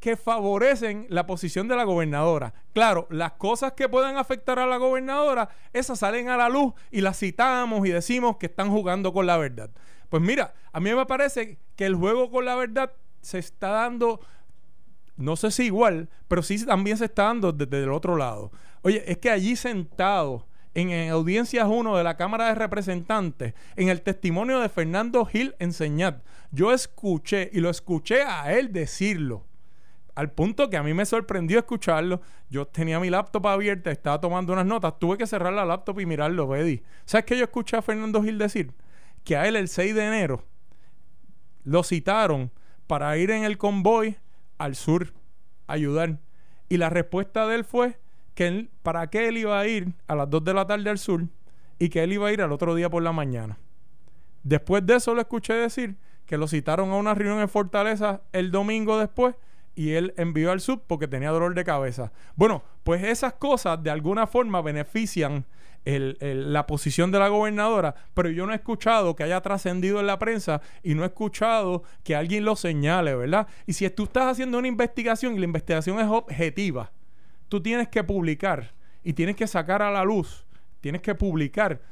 que 0.00 0.16
favorecen 0.16 1.06
la 1.08 1.24
posición 1.26 1.68
de 1.68 1.76
la 1.76 1.84
gobernadora. 1.84 2.52
Claro, 2.72 3.06
las 3.10 3.32
cosas 3.32 3.74
que 3.74 3.88
puedan 3.88 4.16
afectar 4.16 4.58
a 4.58 4.66
la 4.66 4.78
gobernadora, 4.78 5.48
esas 5.72 6.00
salen 6.00 6.30
a 6.30 6.36
la 6.36 6.48
luz 6.48 6.74
y 6.90 7.00
las 7.00 7.16
citamos 7.16 7.86
y 7.86 7.90
decimos 7.90 8.38
que 8.38 8.46
están 8.46 8.70
jugando 8.70 9.12
con 9.12 9.24
la 9.26 9.36
verdad. 9.36 9.70
Pues 10.08 10.20
mira, 10.20 10.52
a 10.72 10.80
mí 10.80 10.92
me 10.92 11.06
parece 11.06 11.60
que 11.76 11.86
el 11.86 11.94
juego 11.94 12.28
con 12.28 12.44
la 12.44 12.56
verdad 12.56 12.92
se 13.20 13.38
está 13.38 13.68
dando, 13.68 14.18
no 15.16 15.36
sé 15.36 15.52
si 15.52 15.66
igual, 15.66 16.08
pero 16.26 16.42
sí 16.42 16.66
también 16.66 16.96
se 16.96 17.04
está 17.04 17.24
dando 17.24 17.52
desde 17.52 17.84
el 17.84 17.92
otro 17.92 18.16
lado. 18.16 18.50
Oye, 18.82 19.04
es 19.06 19.18
que 19.18 19.30
allí 19.30 19.54
sentado 19.54 20.48
en, 20.74 21.10
audiencias 21.10 21.66
1 21.68 21.96
de 21.96 22.04
la 22.04 22.16
Cámara 22.16 22.48
de 22.48 22.54
Representantes, 22.54 23.54
en 23.76 23.88
el 23.88 24.02
testimonio 24.02 24.60
de 24.60 24.68
Fernando 24.68 25.24
Gil 25.24 25.54
Enseñat, 25.58 26.22
yo 26.50 26.72
escuché 26.72 27.50
y 27.52 27.60
lo 27.60 27.70
escuché 27.70 28.22
a 28.22 28.52
él 28.52 28.72
decirlo 28.72 29.44
al 30.20 30.30
punto 30.32 30.68
que 30.68 30.76
a 30.76 30.82
mí 30.82 30.92
me 30.92 31.06
sorprendió 31.06 31.58
escucharlo. 31.58 32.20
Yo 32.50 32.66
tenía 32.66 33.00
mi 33.00 33.08
laptop 33.08 33.46
abierta, 33.46 33.90
estaba 33.90 34.20
tomando 34.20 34.52
unas 34.52 34.66
notas, 34.66 34.98
tuve 34.98 35.16
que 35.16 35.26
cerrar 35.26 35.52
la 35.52 35.64
laptop 35.64 35.98
y 36.00 36.04
mirarlo, 36.04 36.54
Eddie. 36.54 36.82
¿Sabes 37.06 37.24
qué 37.24 37.38
yo 37.38 37.44
escuché 37.44 37.78
a 37.78 37.82
Fernando 37.82 38.22
Gil 38.22 38.36
decir? 38.36 38.74
Que 39.24 39.36
a 39.36 39.46
él 39.48 39.56
el 39.56 39.68
6 39.68 39.94
de 39.94 40.04
enero 40.04 40.44
lo 41.64 41.82
citaron 41.84 42.50
para 42.86 43.16
ir 43.16 43.30
en 43.30 43.44
el 43.44 43.56
convoy 43.56 44.18
al 44.58 44.74
sur 44.74 45.14
a 45.66 45.74
ayudar. 45.74 46.18
Y 46.68 46.76
la 46.76 46.90
respuesta 46.90 47.46
de 47.46 47.54
él 47.54 47.64
fue 47.64 47.98
que 48.40 48.70
para 48.82 49.10
qué 49.10 49.28
él 49.28 49.36
iba 49.36 49.60
a 49.60 49.66
ir 49.66 49.92
a 50.08 50.14
las 50.14 50.30
2 50.30 50.42
de 50.42 50.54
la 50.54 50.66
tarde 50.66 50.88
al 50.88 50.96
sur 50.96 51.26
y 51.78 51.90
que 51.90 52.02
él 52.02 52.14
iba 52.14 52.26
a 52.26 52.32
ir 52.32 52.40
al 52.40 52.52
otro 52.52 52.74
día 52.74 52.88
por 52.88 53.02
la 53.02 53.12
mañana. 53.12 53.58
Después 54.42 54.86
de 54.86 54.94
eso 54.94 55.14
lo 55.14 55.20
escuché 55.20 55.52
decir 55.52 55.96
que 56.24 56.38
lo 56.38 56.48
citaron 56.48 56.90
a 56.90 56.96
una 56.96 57.12
reunión 57.12 57.40
en 57.40 57.50
Fortaleza 57.50 58.22
el 58.32 58.50
domingo 58.50 58.98
después 58.98 59.34
y 59.74 59.90
él 59.90 60.14
envió 60.16 60.52
al 60.52 60.62
sub 60.62 60.80
porque 60.86 61.06
tenía 61.06 61.28
dolor 61.32 61.54
de 61.54 61.64
cabeza. 61.64 62.12
Bueno, 62.34 62.62
pues 62.82 63.04
esas 63.04 63.34
cosas 63.34 63.82
de 63.82 63.90
alguna 63.90 64.26
forma 64.26 64.62
benefician 64.62 65.44
la 65.84 66.66
posición 66.66 67.10
de 67.10 67.18
la 67.18 67.28
gobernadora, 67.28 67.94
pero 68.14 68.30
yo 68.30 68.46
no 68.46 68.54
he 68.54 68.56
escuchado 68.56 69.16
que 69.16 69.24
haya 69.24 69.42
trascendido 69.42 70.00
en 70.00 70.06
la 70.06 70.18
prensa 70.18 70.62
y 70.82 70.94
no 70.94 71.02
he 71.02 71.08
escuchado 71.08 71.82
que 72.04 72.16
alguien 72.16 72.46
lo 72.46 72.56
señale, 72.56 73.14
¿verdad? 73.14 73.48
Y 73.66 73.74
si 73.74 73.88
tú 73.90 74.04
estás 74.04 74.28
haciendo 74.28 74.56
una 74.56 74.68
investigación 74.68 75.34
y 75.34 75.40
la 75.40 75.44
investigación 75.44 76.00
es 76.00 76.06
objetiva, 76.06 76.90
tú 77.50 77.60
tienes 77.60 77.88
que 77.88 78.02
publicar 78.04 78.72
y 79.02 79.12
tienes 79.12 79.36
que 79.36 79.46
sacar 79.46 79.82
a 79.82 79.90
la 79.90 80.04
luz, 80.04 80.46
tienes 80.80 81.02
que 81.02 81.14
publicar 81.14 81.82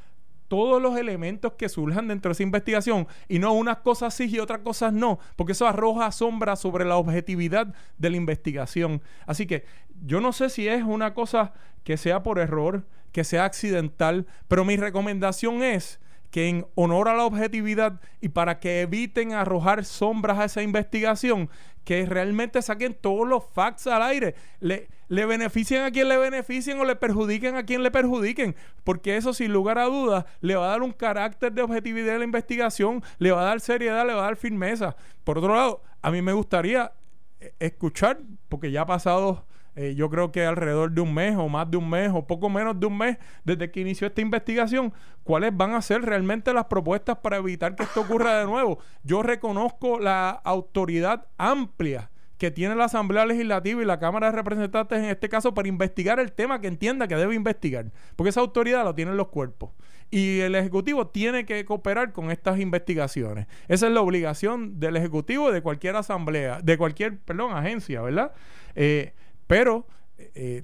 todos 0.46 0.80
los 0.80 0.96
elementos 0.96 1.52
que 1.54 1.68
surjan 1.68 2.08
dentro 2.08 2.30
de 2.30 2.32
esa 2.34 2.42
investigación 2.44 3.06
y 3.28 3.38
no 3.38 3.52
unas 3.52 3.78
cosas 3.78 4.14
sí 4.14 4.30
y 4.30 4.38
otras 4.38 4.60
cosas 4.60 4.94
no, 4.94 5.18
porque 5.36 5.52
eso 5.52 5.66
arroja 5.66 6.10
sombra 6.12 6.56
sobre 6.56 6.86
la 6.86 6.96
objetividad 6.96 7.74
de 7.98 8.10
la 8.10 8.16
investigación. 8.16 9.02
Así 9.26 9.46
que 9.46 9.66
yo 10.06 10.20
no 10.20 10.32
sé 10.32 10.48
si 10.48 10.68
es 10.68 10.84
una 10.84 11.12
cosa 11.12 11.52
que 11.82 11.96
sea 11.96 12.22
por 12.22 12.38
error, 12.38 12.86
que 13.12 13.24
sea 13.24 13.44
accidental, 13.44 14.26
pero 14.46 14.64
mi 14.64 14.76
recomendación 14.76 15.62
es 15.62 16.00
que 16.30 16.48
en 16.48 16.66
honor 16.76 17.08
a 17.08 17.16
la 17.16 17.24
objetividad 17.24 18.00
y 18.20 18.28
para 18.28 18.60
que 18.60 18.82
eviten 18.82 19.32
arrojar 19.32 19.84
sombras 19.84 20.38
a 20.38 20.44
esa 20.44 20.62
investigación, 20.62 21.50
que 21.84 22.04
realmente 22.06 22.60
saquen 22.62 22.94
todos 22.94 23.26
los 23.26 23.44
facts 23.44 23.86
al 23.86 24.02
aire. 24.02 24.34
Le 25.08 25.26
beneficien 25.26 25.82
a 25.82 25.90
quien 25.90 26.08
le 26.08 26.16
beneficien 26.18 26.78
o 26.78 26.84
le 26.84 26.96
perjudiquen 26.96 27.56
a 27.56 27.64
quien 27.64 27.82
le 27.82 27.90
perjudiquen. 27.90 28.54
Porque 28.84 29.16
eso, 29.16 29.32
sin 29.32 29.52
lugar 29.52 29.78
a 29.78 29.84
dudas, 29.84 30.24
le 30.40 30.56
va 30.56 30.66
a 30.66 30.70
dar 30.70 30.82
un 30.82 30.92
carácter 30.92 31.52
de 31.52 31.62
objetividad 31.62 32.16
a 32.16 32.18
la 32.18 32.24
investigación, 32.24 33.02
le 33.18 33.32
va 33.32 33.42
a 33.42 33.44
dar 33.44 33.60
seriedad, 33.60 34.06
le 34.06 34.14
va 34.14 34.22
a 34.22 34.26
dar 34.26 34.36
firmeza. 34.36 34.96
Por 35.24 35.38
otro 35.38 35.54
lado, 35.54 35.82
a 36.02 36.10
mí 36.10 36.22
me 36.22 36.32
gustaría 36.32 36.92
eh, 37.40 37.52
escuchar, 37.58 38.18
porque 38.48 38.70
ya 38.70 38.82
ha 38.82 38.86
pasado 38.86 39.44
eh, 39.80 39.94
yo 39.94 40.10
creo 40.10 40.32
que 40.32 40.44
alrededor 40.44 40.90
de 40.90 41.00
un 41.00 41.14
mes 41.14 41.36
o 41.36 41.48
más 41.48 41.70
de 41.70 41.76
un 41.76 41.88
mes 41.88 42.10
o 42.12 42.26
poco 42.26 42.50
menos 42.50 42.80
de 42.80 42.86
un 42.86 42.98
mes 42.98 43.16
desde 43.44 43.70
que 43.70 43.78
inició 43.78 44.08
esta 44.08 44.20
investigación, 44.20 44.92
cuáles 45.22 45.56
van 45.56 45.72
a 45.72 45.82
ser 45.82 46.02
realmente 46.02 46.52
las 46.52 46.64
propuestas 46.64 47.18
para 47.18 47.36
evitar 47.36 47.76
que 47.76 47.84
esto 47.84 48.00
ocurra 48.00 48.40
de 48.40 48.46
nuevo. 48.46 48.80
Yo 49.04 49.22
reconozco 49.22 50.00
la 50.00 50.30
autoridad 50.30 51.26
amplia 51.36 52.10
que 52.38 52.52
tiene 52.52 52.76
la 52.76 52.84
Asamblea 52.84 53.26
Legislativa 53.26 53.82
y 53.82 53.84
la 53.84 53.98
Cámara 53.98 54.30
de 54.30 54.36
Representantes 54.36 54.98
en 54.98 55.06
este 55.06 55.28
caso 55.28 55.54
para 55.54 55.68
investigar 55.68 56.20
el 56.20 56.32
tema 56.32 56.60
que 56.60 56.68
entienda 56.68 57.08
que 57.08 57.16
debe 57.16 57.34
investigar, 57.34 57.90
porque 58.14 58.30
esa 58.30 58.40
autoridad 58.40 58.84
la 58.84 58.94
tienen 58.94 59.16
los 59.16 59.28
cuerpos. 59.28 59.70
Y 60.10 60.40
el 60.40 60.54
Ejecutivo 60.54 61.08
tiene 61.08 61.44
que 61.44 61.64
cooperar 61.66 62.12
con 62.12 62.30
estas 62.30 62.58
investigaciones. 62.60 63.46
Esa 63.66 63.88
es 63.88 63.92
la 63.92 64.00
obligación 64.00 64.80
del 64.80 64.96
Ejecutivo 64.96 65.52
de 65.52 65.60
cualquier 65.60 65.96
asamblea, 65.96 66.60
de 66.62 66.78
cualquier, 66.78 67.18
perdón, 67.18 67.52
agencia, 67.52 68.00
¿verdad? 68.00 68.32
Eh, 68.74 69.12
pero 69.46 69.86
eh, 70.16 70.62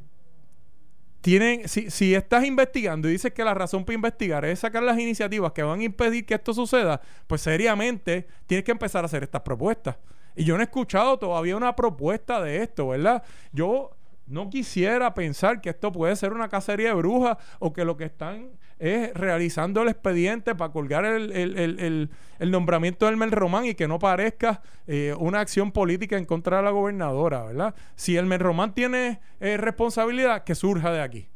tienen, 1.20 1.68
si, 1.68 1.90
si, 1.90 2.14
estás 2.14 2.44
investigando 2.44 3.08
y 3.08 3.12
dices 3.12 3.32
que 3.32 3.44
la 3.44 3.52
razón 3.52 3.84
para 3.84 3.94
investigar 3.94 4.44
es 4.44 4.60
sacar 4.60 4.82
las 4.82 4.98
iniciativas 4.98 5.52
que 5.52 5.62
van 5.62 5.80
a 5.80 5.84
impedir 5.84 6.24
que 6.24 6.34
esto 6.34 6.54
suceda, 6.54 7.00
pues 7.26 7.40
seriamente 7.40 8.28
tienes 8.46 8.64
que 8.64 8.72
empezar 8.72 9.04
a 9.04 9.06
hacer 9.06 9.24
estas 9.24 9.42
propuestas. 9.42 9.96
Y 10.34 10.44
yo 10.44 10.56
no 10.56 10.62
he 10.62 10.64
escuchado 10.64 11.18
todavía 11.18 11.56
una 11.56 11.76
propuesta 11.76 12.42
de 12.42 12.62
esto, 12.62 12.88
¿verdad? 12.88 13.22
Yo 13.52 13.90
no 14.26 14.48
quisiera 14.50 15.14
pensar 15.14 15.60
que 15.60 15.70
esto 15.70 15.92
puede 15.92 16.16
ser 16.16 16.32
una 16.32 16.48
cacería 16.48 16.88
de 16.88 16.94
brujas 16.94 17.36
o 17.58 17.72
que 17.72 17.84
lo 17.84 17.96
que 17.96 18.04
están 18.04 18.50
es 18.78 19.14
realizando 19.14 19.82
el 19.82 19.88
expediente 19.88 20.54
para 20.54 20.72
colgar 20.72 21.04
el, 21.04 22.10
nombramiento 22.40 23.06
del 23.06 23.16
Mel 23.16 23.30
Román 23.30 23.66
y 23.66 23.74
que 23.74 23.86
no 23.86 23.98
parezca 23.98 24.62
eh, 24.86 25.14
una 25.18 25.40
acción 25.40 25.72
política 25.72 26.16
en 26.16 26.24
contra 26.24 26.58
de 26.58 26.64
la 26.64 26.70
gobernadora, 26.70 27.44
¿verdad? 27.44 27.74
Si 27.94 28.16
el 28.16 28.26
Mel 28.26 28.40
Román 28.40 28.74
tiene 28.74 29.20
eh, 29.40 29.56
responsabilidad, 29.56 30.44
que 30.44 30.54
surja 30.54 30.90
de 30.92 31.02
aquí. 31.02 31.28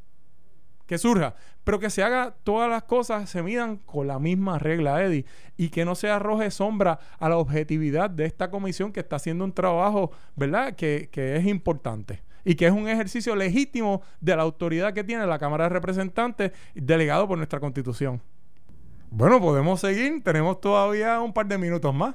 Que 0.87 0.99
surja, 0.99 1.35
pero 1.69 1.81
que 1.81 1.91
se 1.91 2.03
haga 2.03 2.35
todas 2.45 2.71
las 2.71 2.85
cosas, 2.85 3.29
se 3.29 3.43
midan 3.43 3.77
con 3.77 4.07
la 4.07 4.19
misma 4.19 4.59
regla, 4.59 5.05
Eddie, 5.05 5.27
y 5.59 5.69
que 5.69 5.85
no 5.85 5.95
se 5.95 6.09
arroje 6.09 6.51
sombra 6.51 6.99
a 7.19 7.29
la 7.29 7.37
objetividad 7.37 8.09
de 8.09 8.25
esta 8.25 8.51
comisión 8.51 8.91
que 8.91 9.01
está 9.01 9.17
haciendo 9.17 9.45
un 9.45 9.53
trabajo, 9.53 10.11
¿verdad? 10.35 10.75
Que, 10.77 11.11
que 11.13 11.37
es 11.37 11.45
importante 11.45 12.23
y 12.43 12.55
que 12.55 12.65
es 12.65 12.73
un 12.73 12.89
ejercicio 12.89 13.37
legítimo 13.37 14.01
de 14.19 14.35
la 14.35 14.45
autoridad 14.45 14.95
que 14.95 15.05
tiene 15.05 15.27
la 15.27 15.39
Cámara 15.39 15.65
de 15.65 15.69
Representantes 15.69 16.53
delegado 16.75 17.29
por 17.29 17.37
nuestra 17.37 17.61
Constitución. 17.61 18.23
Bueno, 19.11 19.39
podemos 19.39 19.79
seguir, 19.81 20.25
tenemos 20.25 20.63
todavía 20.63 21.21
un 21.21 21.35
par 21.35 21.49
de 21.49 21.59
minutos 21.59 21.95
más. 21.95 22.15